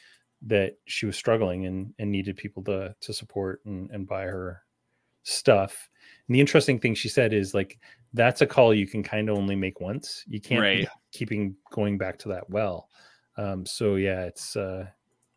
that 0.42 0.78
she 0.86 1.06
was 1.06 1.16
struggling 1.16 1.66
and, 1.66 1.92
and 1.98 2.10
needed 2.10 2.36
people 2.36 2.62
to 2.64 2.94
to 3.00 3.12
support 3.12 3.60
and, 3.64 3.90
and 3.90 4.06
buy 4.06 4.22
her 4.22 4.62
stuff. 5.22 5.88
And 6.28 6.34
the 6.34 6.40
interesting 6.40 6.78
thing 6.78 6.94
she 6.94 7.08
said 7.08 7.32
is 7.32 7.54
like 7.54 7.78
that's 8.12 8.40
a 8.40 8.46
call 8.46 8.72
you 8.74 8.86
can 8.86 9.02
kind 9.02 9.28
of 9.28 9.36
only 9.36 9.56
make 9.56 9.80
once. 9.80 10.24
You 10.26 10.40
can't 10.40 10.60
Right. 10.62 10.88
keeping 11.12 11.56
going 11.70 11.98
back 11.98 12.18
to 12.20 12.28
that 12.28 12.48
well. 12.50 12.88
Um, 13.36 13.66
so 13.66 13.96
yeah, 13.96 14.22
it's 14.24 14.56
uh, 14.56 14.86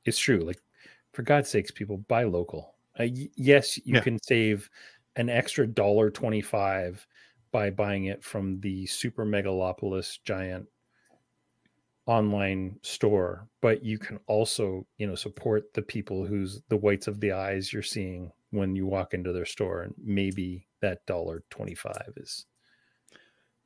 it's 0.05 0.19
true. 0.19 0.39
Like 0.39 0.61
for 1.13 1.23
God's 1.23 1.49
sakes, 1.49 1.71
people 1.71 1.97
buy 1.97 2.23
local. 2.23 2.75
Uh, 2.99 3.03
y- 3.09 3.29
yes, 3.35 3.77
you 3.85 3.95
Yeah. 3.95 4.01
can 4.01 4.17
save 4.21 4.69
an 5.15 5.29
extra 5.29 5.67
dollar 5.67 6.09
twenty 6.09 6.41
five 6.41 7.05
by 7.51 7.69
buying 7.69 8.05
it 8.05 8.23
from 8.23 8.59
the 8.61 8.85
super 8.85 9.25
megalopolis 9.25 10.19
giant 10.23 10.67
online 12.05 12.79
store 12.81 13.47
but 13.61 13.83
you 13.83 13.99
can 13.99 14.19
also 14.27 14.85
you 14.97 15.05
know 15.05 15.13
support 15.15 15.71
the 15.75 15.81
people 15.81 16.25
who's 16.25 16.61
the 16.69 16.77
whites 16.77 17.07
of 17.07 17.19
the 17.19 17.31
eyes 17.31 17.71
you're 17.71 17.83
seeing 17.83 18.31
when 18.49 18.75
you 18.75 18.87
walk 18.87 19.13
into 19.13 19.31
their 19.31 19.45
store 19.45 19.83
and 19.83 19.93
maybe 20.03 20.67
that 20.81 21.05
dollar 21.05 21.43
25 21.51 22.13
is 22.17 22.45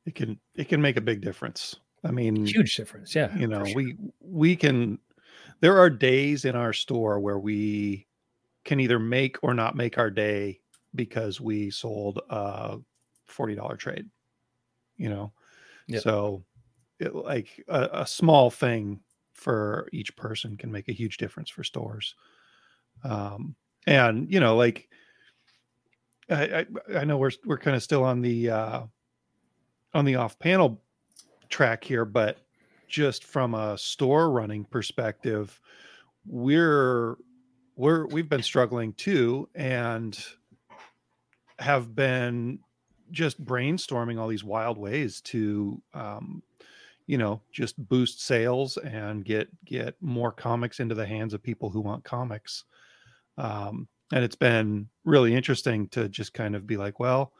It 0.06 0.14
can 0.14 0.38
it 0.54 0.68
can 0.68 0.80
make 0.82 0.96
a 0.96 1.00
big 1.00 1.20
difference. 1.20 1.76
I 2.04 2.10
mean, 2.10 2.46
huge 2.46 2.76
difference 2.76 3.14
yeah 3.14 3.34
you 3.36 3.46
know 3.46 3.64
sure. 3.64 3.74
we 3.74 3.96
we 4.20 4.56
can 4.56 4.98
there 5.60 5.78
are 5.78 5.88
days 5.90 6.44
in 6.44 6.56
our 6.56 6.72
store 6.74 7.18
where 7.20 7.38
we 7.38 8.06
can 8.64 8.80
either 8.80 8.98
make 8.98 9.38
or 9.42 9.54
not 9.54 9.76
make 9.76 9.98
our 9.98 10.10
day 10.10 10.60
because 10.94 11.40
we 11.40 11.70
sold 11.70 12.20
a 12.30 12.78
$40 13.28 13.78
trade 13.78 14.08
you 14.96 15.08
know 15.08 15.32
Yep. 15.88 16.02
so 16.02 16.44
it, 17.00 17.14
like 17.14 17.62
a, 17.68 17.88
a 17.92 18.06
small 18.06 18.50
thing 18.50 19.00
for 19.32 19.88
each 19.92 20.16
person 20.16 20.56
can 20.56 20.70
make 20.70 20.88
a 20.88 20.92
huge 20.92 21.16
difference 21.16 21.50
for 21.50 21.64
stores 21.64 22.14
um 23.02 23.56
and 23.86 24.30
you 24.32 24.40
know 24.40 24.56
like 24.56 24.88
i 26.30 26.60
i, 26.60 26.66
I 26.98 27.04
know 27.04 27.18
we're 27.18 27.32
we're 27.44 27.58
kind 27.58 27.76
of 27.76 27.82
still 27.82 28.04
on 28.04 28.20
the 28.22 28.50
uh 28.50 28.82
on 29.94 30.04
the 30.04 30.16
off 30.16 30.38
panel 30.38 30.82
track 31.48 31.84
here, 31.84 32.04
but 32.04 32.38
just 32.88 33.24
from 33.24 33.54
a 33.54 33.78
store 33.78 34.30
running 34.30 34.64
perspective, 34.64 35.60
we're 36.26 37.16
we're 37.76 38.06
we've 38.06 38.28
been 38.28 38.42
struggling 38.42 38.92
too 38.94 39.48
and 39.54 40.24
have 41.58 41.94
been 41.94 42.58
just 43.10 43.42
brainstorming 43.44 44.18
all 44.18 44.28
these 44.28 44.44
wild 44.44 44.78
ways 44.78 45.20
to 45.20 45.80
um 45.92 46.42
you 47.06 47.18
know 47.18 47.40
just 47.52 47.76
boost 47.88 48.22
sales 48.22 48.76
and 48.78 49.24
get 49.24 49.48
get 49.64 49.94
more 50.00 50.32
comics 50.32 50.80
into 50.80 50.94
the 50.94 51.06
hands 51.06 51.34
of 51.34 51.42
people 51.42 51.70
who 51.70 51.80
want 51.80 52.04
comics. 52.04 52.64
Um 53.38 53.88
and 54.12 54.24
it's 54.24 54.36
been 54.36 54.88
really 55.04 55.34
interesting 55.34 55.88
to 55.88 56.08
just 56.08 56.34
kind 56.34 56.54
of 56.54 56.66
be 56.66 56.76
like 56.76 56.98
well 56.98 57.32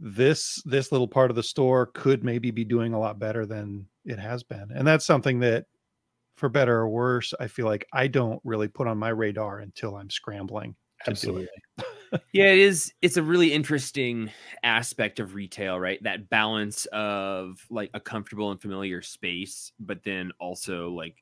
this 0.00 0.62
this 0.64 0.92
little 0.92 1.08
part 1.08 1.30
of 1.30 1.36
the 1.36 1.42
store 1.42 1.86
could 1.86 2.22
maybe 2.22 2.50
be 2.50 2.64
doing 2.64 2.94
a 2.94 3.00
lot 3.00 3.18
better 3.18 3.46
than 3.46 3.86
it 4.04 4.18
has 4.18 4.42
been. 4.42 4.70
And 4.72 4.86
that's 4.86 5.06
something 5.06 5.40
that 5.40 5.66
for 6.38 6.48
better 6.48 6.76
or 6.76 6.88
worse 6.88 7.34
i 7.40 7.48
feel 7.48 7.66
like 7.66 7.84
i 7.92 8.06
don't 8.06 8.40
really 8.44 8.68
put 8.68 8.86
on 8.86 8.96
my 8.96 9.08
radar 9.08 9.58
until 9.58 9.96
i'm 9.96 10.08
scrambling 10.08 10.74
absolutely 11.08 11.48
yeah 12.32 12.46
it 12.46 12.58
is 12.58 12.92
it's 13.02 13.16
a 13.16 13.22
really 13.22 13.52
interesting 13.52 14.30
aspect 14.62 15.20
of 15.20 15.34
retail 15.34 15.78
right? 15.78 16.02
That 16.02 16.28
balance 16.28 16.86
of 16.86 17.64
like 17.70 17.90
a 17.94 18.00
comfortable 18.00 18.50
and 18.50 18.60
familiar 18.60 19.02
space 19.02 19.72
but 19.80 20.02
then 20.04 20.32
also 20.38 20.90
like 20.90 21.16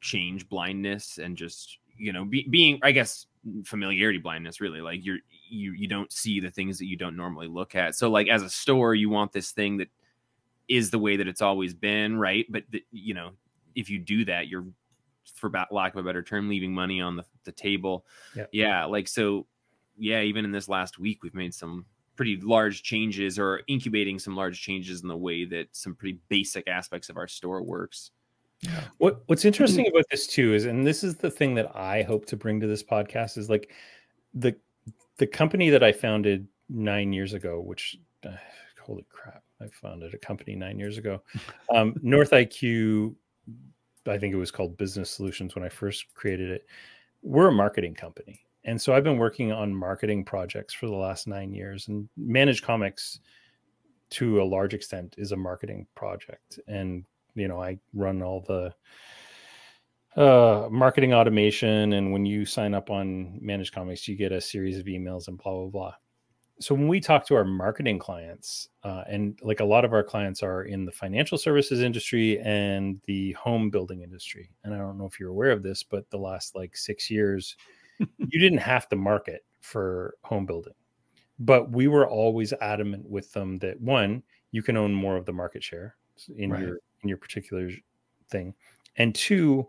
change 0.00 0.48
blindness 0.48 1.18
and 1.18 1.36
just 1.36 1.78
you 1.96 2.12
know 2.12 2.24
be, 2.24 2.46
being 2.50 2.78
i 2.82 2.90
guess 2.90 3.26
familiarity 3.64 4.18
blindness 4.18 4.60
really. 4.60 4.80
Like 4.80 5.04
you're 5.04 5.18
you 5.48 5.72
you 5.72 5.88
don't 5.88 6.12
see 6.12 6.40
the 6.40 6.50
things 6.50 6.78
that 6.78 6.86
you 6.86 6.96
don't 6.96 7.16
normally 7.16 7.48
look 7.48 7.74
at. 7.74 7.94
So 7.94 8.10
like 8.10 8.28
as 8.28 8.42
a 8.42 8.50
store 8.50 8.94
you 8.94 9.10
want 9.10 9.32
this 9.32 9.52
thing 9.52 9.78
that 9.78 9.88
is 10.68 10.90
the 10.90 10.98
way 10.98 11.16
that 11.16 11.28
it's 11.28 11.42
always 11.42 11.74
been 11.74 12.16
right? 12.16 12.46
But 12.48 12.64
the, 12.70 12.84
you 12.90 13.14
know 13.14 13.30
if 13.74 13.90
you 13.90 13.98
do 13.98 14.24
that 14.26 14.48
you're 14.48 14.66
for 15.34 15.50
lack 15.70 15.94
of 15.94 15.98
a 15.98 16.02
better 16.02 16.22
term 16.22 16.48
leaving 16.48 16.72
money 16.72 17.00
on 17.00 17.16
the, 17.16 17.24
the 17.44 17.52
table. 17.52 18.04
Yep. 18.36 18.50
yeah 18.52 18.84
like 18.84 19.08
so 19.08 19.46
yeah, 19.96 20.20
even 20.20 20.44
in 20.44 20.52
this 20.52 20.68
last 20.68 20.98
week, 20.98 21.22
we've 21.22 21.34
made 21.34 21.54
some 21.54 21.86
pretty 22.16 22.36
large 22.40 22.82
changes 22.82 23.38
or 23.38 23.62
incubating 23.66 24.18
some 24.18 24.36
large 24.36 24.60
changes 24.60 25.02
in 25.02 25.08
the 25.08 25.16
way 25.16 25.44
that 25.44 25.66
some 25.72 25.94
pretty 25.94 26.18
basic 26.28 26.68
aspects 26.68 27.08
of 27.08 27.16
our 27.16 27.26
store 27.28 27.62
works. 27.62 28.10
What 28.98 29.22
What's 29.26 29.44
interesting 29.44 29.86
about 29.92 30.04
this 30.10 30.26
too 30.26 30.54
is, 30.54 30.64
and 30.64 30.86
this 30.86 31.04
is 31.04 31.16
the 31.16 31.30
thing 31.30 31.54
that 31.54 31.74
I 31.76 32.02
hope 32.02 32.26
to 32.26 32.36
bring 32.36 32.60
to 32.60 32.66
this 32.66 32.82
podcast 32.82 33.36
is 33.36 33.50
like 33.50 33.70
the 34.32 34.56
the 35.18 35.26
company 35.26 35.70
that 35.70 35.82
I 35.82 35.92
founded 35.92 36.48
nine 36.68 37.12
years 37.12 37.34
ago, 37.34 37.60
which 37.60 37.96
uh, 38.26 38.30
holy 38.84 39.06
crap, 39.10 39.42
I 39.60 39.68
founded 39.68 40.14
a 40.14 40.18
company 40.18 40.54
nine 40.54 40.78
years 40.78 40.98
ago. 40.98 41.22
Um, 41.74 41.94
North 42.02 42.30
IQ, 42.30 43.14
I 44.06 44.18
think 44.18 44.34
it 44.34 44.36
was 44.36 44.50
called 44.50 44.76
Business 44.76 45.10
Solutions 45.10 45.54
when 45.54 45.64
I 45.64 45.68
first 45.68 46.04
created 46.14 46.50
it. 46.50 46.66
We're 47.22 47.48
a 47.48 47.52
marketing 47.52 47.94
company, 47.94 48.42
and 48.64 48.80
so 48.80 48.94
I've 48.94 49.04
been 49.04 49.18
working 49.18 49.52
on 49.52 49.74
marketing 49.74 50.24
projects 50.24 50.74
for 50.74 50.86
the 50.86 50.94
last 50.94 51.26
nine 51.26 51.52
years, 51.52 51.88
and 51.88 52.08
Manage 52.16 52.62
Comics 52.62 53.20
to 54.10 54.40
a 54.40 54.44
large 54.44 54.74
extent 54.74 55.14
is 55.18 55.32
a 55.32 55.36
marketing 55.36 55.86
project. 55.94 56.58
And 56.68 57.04
you 57.34 57.48
know 57.48 57.60
i 57.60 57.78
run 57.92 58.22
all 58.22 58.40
the 58.46 58.72
uh 60.20 60.68
marketing 60.70 61.12
automation 61.12 61.94
and 61.94 62.12
when 62.12 62.24
you 62.24 62.44
sign 62.44 62.72
up 62.72 62.90
on 62.90 63.36
manage 63.42 63.72
comics 63.72 64.06
you 64.06 64.14
get 64.14 64.30
a 64.30 64.40
series 64.40 64.78
of 64.78 64.86
emails 64.86 65.28
and 65.28 65.38
blah 65.38 65.52
blah 65.52 65.66
blah. 65.66 65.94
So 66.60 66.72
when 66.72 66.86
we 66.86 67.00
talk 67.00 67.26
to 67.26 67.34
our 67.34 67.44
marketing 67.44 67.98
clients 67.98 68.68
uh, 68.84 69.02
and 69.08 69.36
like 69.42 69.58
a 69.58 69.64
lot 69.64 69.84
of 69.84 69.92
our 69.92 70.04
clients 70.04 70.40
are 70.40 70.62
in 70.62 70.84
the 70.84 70.92
financial 70.92 71.36
services 71.36 71.80
industry 71.80 72.38
and 72.42 73.00
the 73.06 73.32
home 73.32 73.70
building 73.70 74.02
industry. 74.02 74.50
And 74.62 74.72
i 74.72 74.78
don't 74.78 74.96
know 74.96 75.06
if 75.06 75.18
you're 75.18 75.30
aware 75.30 75.50
of 75.50 75.64
this 75.64 75.82
but 75.82 76.08
the 76.10 76.18
last 76.18 76.54
like 76.54 76.76
six 76.76 77.10
years 77.10 77.56
you 78.28 78.38
didn't 78.40 78.58
have 78.58 78.88
to 78.88 78.96
market 78.96 79.44
for 79.60 80.16
home 80.24 80.46
building 80.46 80.74
but 81.38 81.70
we 81.72 81.88
were 81.88 82.08
always 82.08 82.52
adamant 82.54 83.08
with 83.08 83.32
them 83.32 83.58
that 83.58 83.80
one 83.80 84.22
you 84.52 84.62
can 84.62 84.76
own 84.76 84.94
more 84.94 85.16
of 85.16 85.26
the 85.26 85.32
market 85.32 85.62
share 85.64 85.96
in 86.36 86.50
Right. 86.50 86.60
your 86.60 86.78
in 87.02 87.08
your 87.08 87.18
particular 87.18 87.70
thing 88.30 88.54
and 88.96 89.14
two 89.14 89.68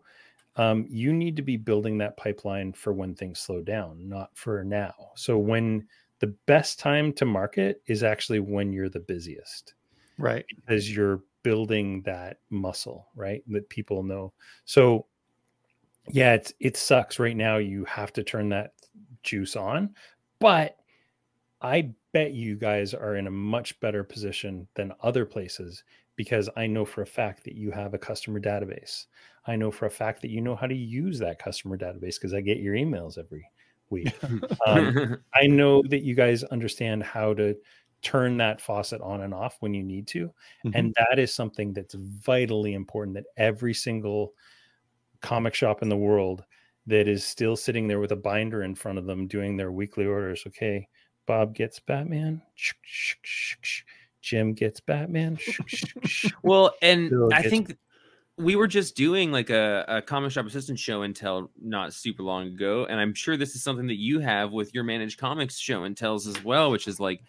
um, 0.58 0.86
you 0.90 1.14
need 1.14 1.36
to 1.36 1.42
be 1.42 1.58
building 1.58 1.98
that 1.98 2.18
pipeline 2.18 2.74
for 2.74 2.94
when 2.94 3.16
things 3.16 3.40
slow 3.40 3.62
down 3.62 4.08
not 4.08 4.36
for 4.38 4.64
now 4.64 4.94
so 5.16 5.38
when 5.38 5.88
the 6.20 6.28
best 6.48 6.80
time 6.80 7.12
to 7.14 7.26
market 7.26 7.82
is 7.88 8.04
actually 8.04 8.40
when 8.40 8.72
you're 8.74 8.90
the 8.90 9.00
busiest 9.00 9.76
Right. 10.18 10.46
because 10.56 10.96
you're 10.96 11.24
building 11.44 12.02
that 12.04 12.40
muscle, 12.50 13.08
right? 13.16 13.44
That 13.48 13.70
people 13.70 14.04
know. 14.04 14.34
So 14.66 15.08
yeah, 16.10 16.34
it's 16.34 16.54
it 16.60 16.78
sucks 16.78 17.20
right 17.20 17.36
now. 17.36 17.58
You 17.58 17.86
have 17.86 18.14
to 18.14 18.24
turn 18.24 18.50
that 18.50 18.74
juice 19.24 19.56
on, 19.56 19.96
but 20.40 20.78
I 21.62 21.92
bet 22.14 22.34
you 22.34 22.56
guys 22.56 22.94
are 22.94 23.16
in 23.16 23.28
a 23.28 23.32
much 23.32 23.80
better 23.80 24.04
position 24.04 24.68
than 24.76 24.94
other 25.02 25.26
places 25.26 25.84
because 26.16 26.50
I 26.56 26.68
know 26.68 26.86
for 26.86 27.02
a 27.02 27.08
fact 27.08 27.44
that 27.46 27.56
you 27.56 27.72
have 27.72 27.94
a 27.94 27.98
customer 28.00 28.40
database. 28.40 29.06
I 29.48 29.56
know 29.56 29.72
for 29.72 29.86
a 29.86 29.92
fact 29.92 30.22
that 30.22 30.30
you 30.30 30.42
know 30.42 30.56
how 30.56 30.68
to 30.68 30.76
use 30.76 31.20
that 31.20 31.40
customer 31.40 31.78
database 31.78 32.16
because 32.16 32.34
I 32.34 32.42
get 32.42 32.60
your 32.60 32.76
emails 32.76 33.18
every 33.18 33.50
week. 33.90 34.14
Um, 34.68 35.18
I 35.34 35.48
know 35.48 35.84
that 35.90 36.04
you 36.04 36.16
guys 36.16 36.44
understand 36.46 37.04
how 37.04 37.34
to 37.36 37.56
turn 38.02 38.38
that 38.38 38.62
faucet 38.62 39.02
on 39.02 39.22
and 39.22 39.34
off 39.34 39.58
when 39.60 39.74
you 39.74 39.84
need 39.84 40.08
to. 40.08 40.32
Mhm. 40.66 40.72
And 40.74 40.96
that 40.98 41.20
is 41.20 41.34
something 41.34 41.74
that's 41.74 41.96
vitally 41.96 42.74
important 42.74 43.16
that 43.16 43.26
every 43.38 43.74
single 43.74 44.34
comic 45.26 45.54
shop 45.56 45.82
in 45.82 45.90
the 45.90 45.98
world 45.98 46.44
that 46.88 47.08
is 47.08 47.24
still 47.26 47.56
sitting 47.56 47.88
there 47.88 48.00
with 48.00 48.12
a 48.12 48.16
binder 48.16 48.64
in 48.64 48.76
front 48.76 48.98
of 48.98 49.06
them 49.06 49.28
doing 49.28 49.58
their 49.58 49.72
weekly 49.72 50.06
orders. 50.06 50.44
Okay, 50.48 50.88
Bob 51.26 51.56
gets 51.56 51.80
Batman. 51.80 52.42
Jim 54.22 54.54
gets 54.54 54.80
Batman. 54.80 55.38
well, 56.44 56.74
and 56.82 57.10
Bill 57.10 57.30
I 57.34 57.42
gets- 57.42 57.50
think 57.50 57.78
we 58.38 58.56
were 58.56 58.68
just 58.68 58.96
doing 58.98 59.32
like 59.32 59.50
a, 59.50 59.86
a 59.88 60.02
comic 60.02 60.32
shop 60.32 60.46
assistant 60.46 60.78
show 60.78 61.04
until 61.04 61.52
not 61.62 61.94
super 61.94 62.22
long 62.24 62.48
ago, 62.48 62.86
and 62.90 63.00
I'm 63.00 63.14
sure 63.14 63.38
this 63.38 63.56
is 63.56 63.64
something 63.64 63.88
that 63.88 63.98
you 64.00 64.20
have 64.20 64.52
with 64.52 64.74
your 64.74 64.84
managed 64.84 65.20
comics 65.20 65.58
show 65.58 65.84
and 65.84 65.96
tells 65.96 66.28
as 66.28 66.44
well, 66.44 66.72
which 66.72 66.88
is 66.88 67.00
like 67.00 67.22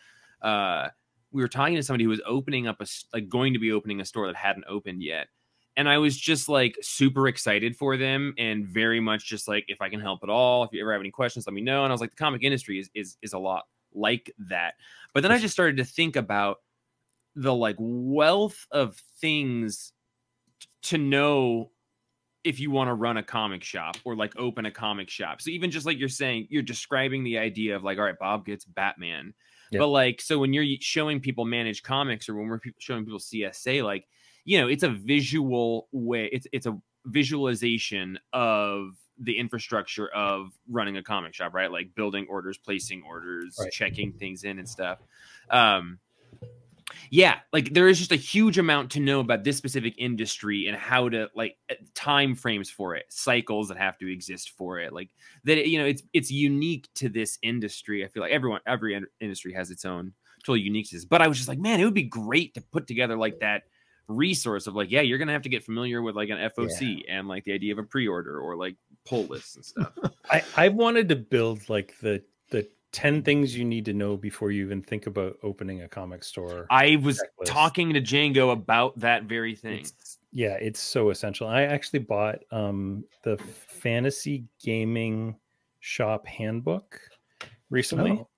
uh 0.43 0.89
we 1.33 1.43
were 1.43 1.49
talking 1.49 1.77
to 1.77 1.83
somebody 1.83 2.05
who 2.05 2.11
was 2.11 2.21
opening 2.27 2.67
up 2.67 2.81
a 2.81 2.87
like 3.13 3.29
going 3.29 3.53
to 3.53 3.59
be 3.59 3.73
opening 3.73 4.01
a 4.01 4.05
store 4.05 4.27
that 4.27 4.37
hadn't 4.37 4.65
opened 4.69 5.03
yet. 5.03 5.29
And 5.77 5.89
I 5.89 5.99
was 5.99 6.17
just 6.17 6.49
like 6.49 6.77
super 6.81 7.29
excited 7.29 7.77
for 7.77 7.97
them 7.97 8.35
and 8.39 8.67
very 8.67 9.01
much 9.01 9.27
just 9.27 9.47
like 9.47 9.65
if 9.69 9.83
I 9.83 9.89
can 9.89 10.01
help 10.01 10.21
at 10.23 10.31
all, 10.31 10.65
if 10.65 10.73
you 10.73 10.81
ever 10.81 10.93
have 10.93 11.03
any 11.03 11.11
questions, 11.11 11.47
let 11.47 11.55
me 11.55 11.61
know. 11.61 11.85
And 11.85 11.93
I 11.93 11.95
was 11.95 12.01
like, 12.01 12.11
the 12.11 12.17
comic 12.17 12.43
industry 12.43 12.79
is 12.79 12.91
is 12.95 13.17
is 13.23 13.33
a 13.35 13.39
lot 13.39 13.65
like 13.95 14.33
that. 14.49 14.75
But 15.13 15.23
then 15.23 15.33
I 15.33 15.39
just 15.39 15.53
started 15.53 15.77
to 15.79 15.85
think 15.85 16.17
about 16.17 16.59
the 17.35 17.55
like 17.55 17.77
wealth 17.79 18.67
of 18.71 18.97
things 19.21 19.93
t- 20.61 20.69
to 20.83 20.99
know 20.99 21.71
if 22.45 22.61
you 22.61 22.71
want 22.71 22.89
to 22.89 22.95
run 22.95 23.17
a 23.17 23.23
comic 23.23 23.65
shop 23.65 23.97
or 24.05 24.15
like 24.15 24.33
open 24.39 24.67
a 24.67 24.71
comic 24.71 25.11
shop. 25.11 25.43
So 25.43 25.51
even 25.51 25.71
just 25.71 25.85
like 25.85 25.99
you're 25.99 26.09
saying, 26.09 26.47
you're 26.49 26.63
describing 26.63 27.25
the 27.25 27.39
idea 27.39 27.75
of 27.75 27.83
like, 27.83 27.99
all 27.99 28.05
right, 28.05 28.19
Bob 28.19 28.47
gets 28.47 28.65
Batman. 28.65 29.35
But 29.81 29.89
like, 29.89 30.21
so 30.21 30.39
when 30.39 30.53
you're 30.53 30.65
showing 30.81 31.21
people 31.21 31.45
manage 31.45 31.83
comics 31.83 32.29
or 32.29 32.37
when 32.37 32.47
we're 32.47 32.61
showing 32.79 33.05
people 33.05 33.19
CSA, 33.19 33.83
like, 33.83 34.07
you 34.47 34.59
know, 34.59 34.69
it's 34.69 34.83
a 34.85 34.89
visual 34.89 35.89
way. 35.93 36.31
It's 36.33 36.47
it's 36.53 36.67
a 36.67 36.79
visualization 37.05 38.19
of 38.33 38.93
the 39.19 39.37
infrastructure 39.37 40.09
of 40.09 40.53
running 40.69 40.97
a 40.97 41.03
comic 41.03 41.35
shop, 41.35 41.53
right? 41.53 41.71
Like 41.71 41.95
building 41.95 42.27
orders, 42.31 42.57
placing 42.57 43.03
orders, 43.03 43.57
Right. 43.61 43.73
checking 43.73 44.13
things 44.13 44.45
in 44.45 44.59
and 44.59 44.69
stuff. 44.69 44.99
Um, 45.51 45.99
yeah 47.11 47.41
like 47.53 47.73
there 47.75 47.89
is 47.89 47.99
just 47.99 48.13
a 48.13 48.17
huge 48.17 48.59
amount 48.59 48.91
to 48.93 49.01
know 49.01 49.19
about 49.21 49.43
this 49.43 49.57
specific 49.57 49.95
industry 49.99 50.67
and 50.69 50.77
how 50.77 51.09
to 51.09 51.29
like 51.35 51.57
uh, 51.71 51.75
time 51.95 52.35
frames 52.35 52.71
for 52.71 52.95
it 52.95 53.05
cycles 53.09 53.69
that 53.69 53.77
have 53.77 53.99
to 53.99 54.11
exist 54.11 54.51
for 54.57 54.79
it 54.79 54.93
like 54.93 55.11
that 55.45 55.67
you 55.67 55.79
know 55.79 55.85
it's 55.85 56.03
it's 56.13 56.31
unique 56.31 56.89
to 56.95 57.09
this 57.09 57.39
industry 57.43 58.05
i 58.05 58.09
feel 58.09 58.23
like 58.23 58.33
everyone 58.33 58.61
every 58.67 59.01
industry 59.21 59.53
has 59.53 59.71
its 59.71 59.85
own 59.85 60.13
total 60.45 60.57
uniqueness 60.57 61.05
but 61.05 61.21
i 61.21 61.27
was 61.27 61.37
just 61.37 61.49
like 61.49 61.59
man 61.59 61.81
it 61.81 61.85
would 61.85 61.93
be 61.95 62.03
great 62.05 62.55
to 62.55 62.61
put 62.61 62.87
together 62.87 63.17
like 63.17 63.41
that 63.41 63.65
resource 64.09 64.67
of 64.67 64.75
like 64.75 64.91
yeah 64.91 65.01
you're 65.01 65.19
gonna 65.19 65.33
have 65.33 65.43
to 65.43 65.49
get 65.49 65.65
familiar 65.65 66.01
with 66.03 66.15
like 66.15 66.29
an 66.29 66.39
foc 66.39 67.03
and 67.09 67.27
like 67.29 67.45
the 67.45 67.53
idea 67.53 67.73
of 67.73 67.79
a 67.79 67.83
pre-order 67.83 68.39
or 68.41 68.57
like 68.57 68.77
pull 69.05 69.25
lists 69.25 69.57
and 69.57 69.65
stuff 69.65 69.93
I, 70.31 70.43
I 70.57 70.69
wanted 70.69 71.09
to 71.09 71.17
build 71.17 71.69
like 71.69 71.95
the 72.01 72.23
the 72.51 72.69
10 72.93 73.23
things 73.23 73.57
you 73.57 73.65
need 73.65 73.85
to 73.87 73.93
know 73.93 74.17
before 74.17 74.51
you 74.53 74.65
even 74.65 74.81
think 74.83 75.07
about 75.07 75.37
opening 75.43 75.83
a 75.83 75.89
comic 75.89 76.23
store. 76.25 76.67
i 76.71 76.97
was 77.03 77.19
Checklist. 77.19 77.47
talking 77.47 77.93
to 77.93 78.01
django 78.01 78.53
about 78.53 78.99
that 79.01 79.25
very 79.25 79.55
thing 79.57 79.81
It's, 79.81 80.19
yeah, 80.33 80.55
it's 80.61 80.81
so 80.81 81.09
essential. 81.11 81.49
I 81.49 81.63
actually 81.63 82.01
bought 82.01 82.41
um 82.53 83.05
the 83.23 83.39
fantasy 83.39 84.45
gaming 84.63 85.37
shop 85.81 86.27
handbook 86.27 87.01
recently, 87.71 88.11
Oh, 88.13 88.29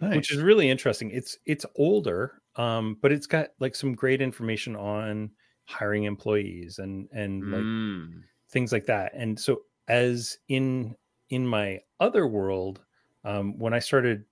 nice. 0.00 0.16
which 0.16 0.32
is 0.32 0.42
really 0.42 0.70
interesting. 0.70 1.10
It's 1.10 1.36
it's 1.46 1.66
older, 1.76 2.39
um, 2.56 2.96
but 3.00 3.12
it's 3.12 3.26
got 3.26 3.50
like 3.60 3.74
some 3.74 3.94
great 3.94 4.20
information 4.22 4.76
on 4.76 5.32
hiring 5.64 6.04
employees 6.04 6.78
and 6.78 7.08
and 7.12 7.50
like 7.50 7.68
Mm. 7.76 8.28
things 8.50 8.72
like 8.72 8.86
that. 8.86 9.12
And 9.14 9.38
so 9.38 9.62
as 9.88 10.38
in 10.48 10.96
in 11.30 11.46
my 11.46 11.80
other 12.00 12.26
world, 12.26 12.84
um, 13.24 13.58
when 13.58 13.74
I 13.74 13.78
started 13.78 14.24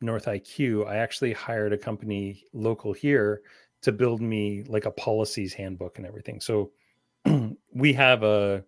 North 0.00 0.28
IQ, 0.28 0.84
I 0.86 0.96
actually 0.96 1.32
hired 1.32 1.72
a 1.72 1.78
company 1.78 2.44
local 2.52 2.92
here 2.92 3.42
to 3.82 3.92
build 3.92 4.20
me 4.20 4.62
like 4.64 4.86
a 4.86 4.90
policies 4.92 5.54
handbook 5.54 5.98
and 5.98 6.06
everything. 6.06 6.40
So 6.40 6.72
we 7.74 7.92
have 7.94 8.22
a 8.24 8.64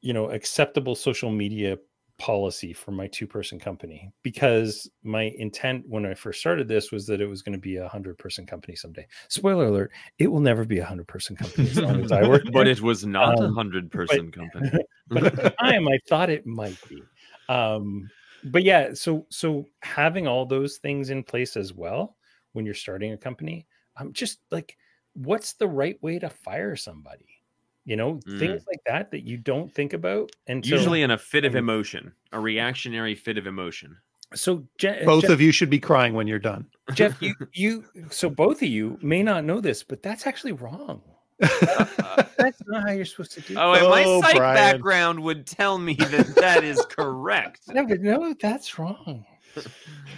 you 0.00 0.12
know 0.12 0.30
acceptable 0.30 0.94
social 0.94 1.30
media 1.30 1.78
policy 2.20 2.74
for 2.74 2.90
my 2.90 3.06
two 3.06 3.26
person 3.26 3.58
company 3.58 4.12
because 4.22 4.88
my 5.02 5.32
intent 5.38 5.82
when 5.88 6.04
I 6.04 6.12
first 6.12 6.38
started 6.38 6.68
this 6.68 6.92
was 6.92 7.06
that 7.06 7.18
it 7.22 7.26
was 7.26 7.40
going 7.40 7.54
to 7.54 7.58
be 7.58 7.76
a 7.76 7.88
hundred 7.88 8.18
person 8.18 8.44
company 8.44 8.76
someday. 8.76 9.06
Spoiler 9.28 9.64
alert, 9.66 9.90
it 10.18 10.26
will 10.26 10.40
never 10.40 10.66
be 10.66 10.78
a 10.80 10.84
hundred 10.84 11.08
person 11.08 11.34
company 11.34 11.70
as 11.70 11.80
long 11.80 12.04
as 12.04 12.12
I 12.12 12.28
work. 12.28 12.42
but 12.52 12.68
it 12.68 12.82
was 12.82 13.06
not 13.06 13.40
a 13.40 13.44
Um, 13.44 13.54
hundred 13.54 13.90
person 13.90 14.30
company. 14.30 14.70
but 15.08 15.24
at 15.24 15.36
the 15.36 15.50
time 15.58 15.88
I 15.88 15.98
thought 16.08 16.28
it 16.28 16.44
might 16.46 16.78
be. 16.90 17.02
Um, 17.48 18.10
but 18.44 18.64
yeah, 18.64 18.92
so 18.92 19.26
so 19.30 19.64
having 19.80 20.26
all 20.26 20.44
those 20.44 20.76
things 20.76 21.08
in 21.08 21.22
place 21.22 21.56
as 21.56 21.72
well 21.72 22.16
when 22.52 22.66
you're 22.66 22.74
starting 22.74 23.12
a 23.12 23.16
company, 23.18 23.66
I'm 23.96 24.12
just 24.12 24.40
like, 24.50 24.76
what's 25.14 25.54
the 25.54 25.68
right 25.68 26.00
way 26.02 26.18
to 26.18 26.28
fire 26.28 26.76
somebody? 26.76 27.39
You 27.86 27.96
know, 27.96 28.20
things 28.38 28.62
like 28.68 28.80
that 28.86 29.10
that 29.10 29.26
you 29.26 29.36
don't 29.36 29.72
think 29.72 29.94
about 29.94 30.30
and 30.46 30.64
Usually 30.64 31.02
in 31.02 31.10
a 31.10 31.18
fit 31.18 31.44
of 31.44 31.56
emotion, 31.56 32.12
a 32.32 32.38
reactionary 32.38 33.14
fit 33.14 33.38
of 33.38 33.46
emotion. 33.46 33.96
So 34.34 34.64
Je- 34.78 35.02
Both 35.04 35.22
Jeff, 35.22 35.30
of 35.32 35.40
you 35.40 35.50
should 35.50 35.70
be 35.70 35.80
crying 35.80 36.14
when 36.14 36.28
you're 36.28 36.38
done. 36.38 36.66
Jeff, 36.94 37.20
you 37.20 37.34
you 37.54 37.84
so 38.10 38.30
both 38.30 38.62
of 38.62 38.68
you 38.68 38.98
may 39.02 39.22
not 39.22 39.44
know 39.44 39.60
this, 39.60 39.82
but 39.82 40.02
that's 40.02 40.26
actually 40.26 40.52
wrong. 40.52 41.02
That's 41.40 42.60
not 42.66 42.82
how 42.86 42.90
you're 42.92 43.06
supposed 43.06 43.32
to 43.32 43.40
do. 43.40 43.54
Oh, 43.58 43.72
and 43.72 43.88
my 43.88 44.04
Oh, 44.06 44.20
psych 44.20 44.36
Brian. 44.36 44.54
background 44.56 45.20
would 45.20 45.46
tell 45.46 45.78
me 45.78 45.94
that 45.94 46.34
that 46.36 46.64
is 46.64 46.84
correct. 46.90 47.60
no, 47.68 47.86
but 47.86 48.02
no, 48.02 48.34
that's 48.38 48.78
wrong. 48.78 49.24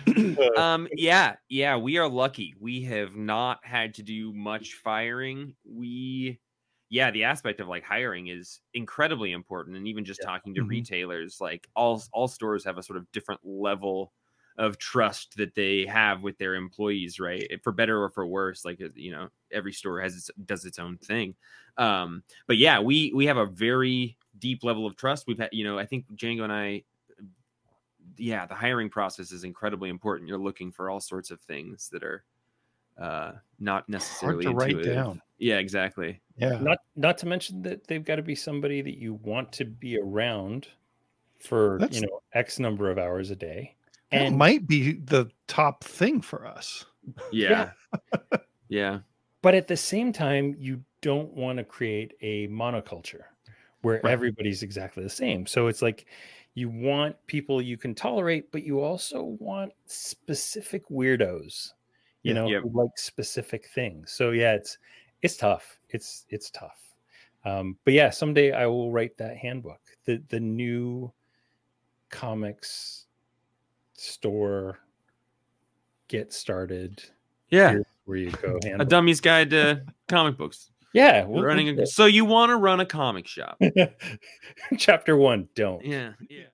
Um, 0.57 0.89
yeah, 0.93 1.37
yeah, 1.49 1.77
we 1.77 1.97
are 1.99 2.09
lucky. 2.09 2.55
We 2.61 2.83
have 2.83 3.15
not 3.15 3.61
had 3.63 3.95
to 3.95 4.03
do 4.03 4.33
much 4.33 4.75
firing. 4.75 5.55
We, 5.65 6.41
yeah, 6.93 7.11
the 7.11 7.25
aspect 7.25 7.61
of 7.61 7.69
like 7.69 7.85
hiring 7.85 8.29
is 8.29 8.61
incredibly 8.75 9.33
important. 9.33 9.77
And 9.77 9.89
even 9.89 10.05
just 10.05 10.23
talking 10.23 10.55
to 10.55 10.63
Mhm. 10.63 10.65
retailers, 10.65 11.41
like 11.41 11.69
all 11.75 12.03
all 12.13 12.29
stores 12.29 12.65
have 12.65 12.79
a 12.79 12.83
sort 12.83 12.99
of 12.99 13.11
different 13.13 13.41
level 13.45 14.13
of 14.59 14.77
trust 14.79 15.37
that 15.39 15.55
they 15.55 15.87
have 15.87 16.23
with 16.23 16.37
their 16.39 16.55
employees, 16.55 17.19
right? 17.19 17.51
For 17.65 17.73
better 17.73 18.03
or 18.03 18.11
for 18.11 18.27
worse, 18.27 18.65
like 18.67 18.81
uh, 18.83 18.91
you 18.95 19.11
know, 19.13 19.31
every 19.51 19.73
store 19.73 20.01
has 20.03 20.17
its, 20.17 20.31
does 20.45 20.67
its 20.67 20.79
own 20.79 20.99
thing. 20.99 21.37
Um, 21.79 22.25
but 22.47 22.59
yeah, 22.59 22.81
we 22.81 23.13
we 23.15 23.27
have 23.27 23.39
a 23.39 23.47
very 23.47 24.19
deep 24.39 24.63
level 24.65 24.87
of 24.87 24.97
trust. 24.97 25.27
We've 25.27 25.39
had, 25.39 25.51
you 25.53 25.65
know, 25.65 25.79
I 25.79 25.87
think 25.87 26.07
Django 26.15 26.45
and 26.45 26.53
I 26.53 26.85
yeah, 28.17 28.47
the 28.47 28.55
hiring 28.55 28.91
process 28.91 29.33
is 29.33 29.45
incredibly 29.45 29.89
important. 29.89 30.29
You're 30.29 30.39
looking 30.39 30.73
for 30.73 30.91
all 30.91 31.01
sorts 31.01 31.31
of 31.31 31.41
things 31.41 31.89
that 31.91 32.03
are 32.03 32.25
uh 33.01 33.33
not 33.59 33.89
necessarily 33.89 34.45
to 34.45 34.53
write 34.53 34.83
down. 34.83 35.21
Yeah, 35.39 35.59
exactly. 35.59 36.21
Yeah. 36.37 36.59
Not 36.61 36.79
not 36.97 37.19
to 37.19 37.27
mention 37.27 37.63
that 37.63 37.87
they've 37.87 38.05
got 38.05 38.17
to 38.17 38.23
be 38.23 38.35
somebody 38.35 38.83
that 38.83 38.99
you 38.99 39.15
want 39.15 39.53
to 39.53 39.65
be 39.65 39.99
around 39.99 40.69
for 41.39 41.79
That's- 41.81 42.01
you 42.01 42.07
know 42.07 42.23
X 42.33 42.59
number 42.59 42.91
of 42.91 42.99
hours 42.99 43.31
a 43.31 43.37
day. 43.37 43.77
That 44.11 44.23
And 44.23 44.37
might 44.37 44.67
be 44.67 44.93
the 44.93 45.31
top 45.47 45.85
thing 45.85 46.21
for 46.21 46.47
us. 46.47 46.85
Yeah. 47.33 47.71
Yeah. 48.69 49.01
but 49.43 49.55
at 49.55 49.69
the 49.69 49.77
same 49.77 50.13
time, 50.13 50.55
you 50.59 50.83
don't 51.01 51.33
want 51.33 51.59
to 51.59 51.65
create 51.65 52.15
a 52.21 52.47
monoculture 52.49 53.23
where 53.81 54.01
Right. 54.05 54.13
everybody's 54.13 54.63
exactly 54.63 55.03
the 55.03 55.09
same. 55.11 55.47
So 55.47 55.67
it's 55.67 55.83
like 55.83 56.07
you 56.55 56.69
want 56.69 57.17
people 57.27 57.61
you 57.63 57.77
can 57.77 57.95
tolerate, 57.95 58.53
but 58.53 58.63
you 58.63 58.81
also 58.81 59.23
want 59.41 59.73
specific 59.87 60.87
weirdos, 60.89 61.73
you 62.23 62.35
Yeah. 62.35 62.41
know, 62.41 62.49
Yep. 62.49 62.63
like 62.73 62.97
specific 62.99 63.67
things. 63.75 64.13
So 64.13 64.31
yeah, 64.31 64.55
it's 64.55 64.79
it's 65.23 65.37
tough. 65.37 65.79
It's 65.91 66.27
it's 66.31 66.51
tough. 66.51 66.81
Um, 67.45 67.77
but 67.85 67.95
yeah, 67.95 68.11
someday 68.11 68.53
I 68.53 68.67
will 68.67 68.91
write 68.93 69.17
that 69.19 69.37
handbook. 69.37 69.81
The 70.05 70.23
the 70.29 70.41
new 70.41 71.13
comics 72.11 73.07
store 73.95 74.79
get 76.09 76.33
started. 76.33 77.03
Yeah. 77.51 77.71
Here's 77.71 77.85
where 78.05 78.17
you 78.19 78.31
go. 78.33 78.59
A 78.79 78.85
dummy's 78.85 79.21
guide 79.21 79.51
to 79.51 79.85
comic 80.09 80.37
books. 80.37 80.71
Yeah, 80.95 81.25
we'll- 81.25 81.43
Running 81.43 81.79
a, 81.81 81.87
so 81.87 82.05
you 82.05 82.25
want 82.27 82.51
to 82.51 82.57
run 82.57 82.81
a 82.81 82.85
comic 82.87 83.27
shop. 83.27 83.59
Chapter 84.79 85.17
one, 85.17 85.49
don't. 85.55 85.83
Yeah. 85.85 86.13
Yeah. 86.29 86.45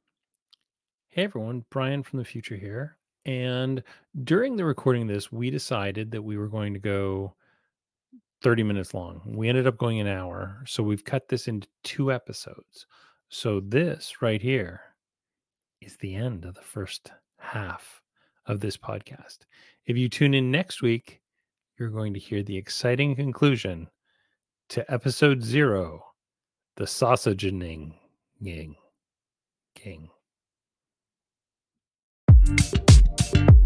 Hey 1.08 1.24
everyone, 1.24 1.64
Brian 1.70 2.04
from 2.04 2.20
the 2.20 2.24
future 2.24 2.54
here. 2.54 2.97
And 3.24 3.82
during 4.24 4.56
the 4.56 4.64
recording 4.64 5.02
of 5.02 5.08
this, 5.08 5.30
we 5.30 5.50
decided 5.50 6.10
that 6.12 6.22
we 6.22 6.38
were 6.38 6.48
going 6.48 6.72
to 6.74 6.80
go 6.80 7.34
30 8.42 8.62
minutes 8.62 8.94
long. 8.94 9.20
We 9.26 9.48
ended 9.48 9.66
up 9.66 9.78
going 9.78 10.00
an 10.00 10.06
hour. 10.06 10.62
So 10.66 10.82
we've 10.82 11.04
cut 11.04 11.28
this 11.28 11.48
into 11.48 11.68
two 11.82 12.12
episodes. 12.12 12.86
So 13.28 13.60
this 13.60 14.22
right 14.22 14.40
here 14.40 14.80
is 15.80 15.96
the 15.96 16.14
end 16.14 16.44
of 16.44 16.54
the 16.54 16.62
first 16.62 17.12
half 17.38 18.00
of 18.46 18.60
this 18.60 18.76
podcast. 18.76 19.38
If 19.86 19.96
you 19.96 20.08
tune 20.08 20.34
in 20.34 20.50
next 20.50 20.82
week, 20.82 21.20
you're 21.78 21.90
going 21.90 22.14
to 22.14 22.20
hear 22.20 22.42
the 22.42 22.56
exciting 22.56 23.14
conclusion 23.14 23.88
to 24.70 24.90
episode 24.92 25.42
zero 25.42 26.04
the 26.76 26.86
sausage 26.86 27.42
sausagening 27.42 27.92
ging. 28.42 28.76
King. 29.74 30.08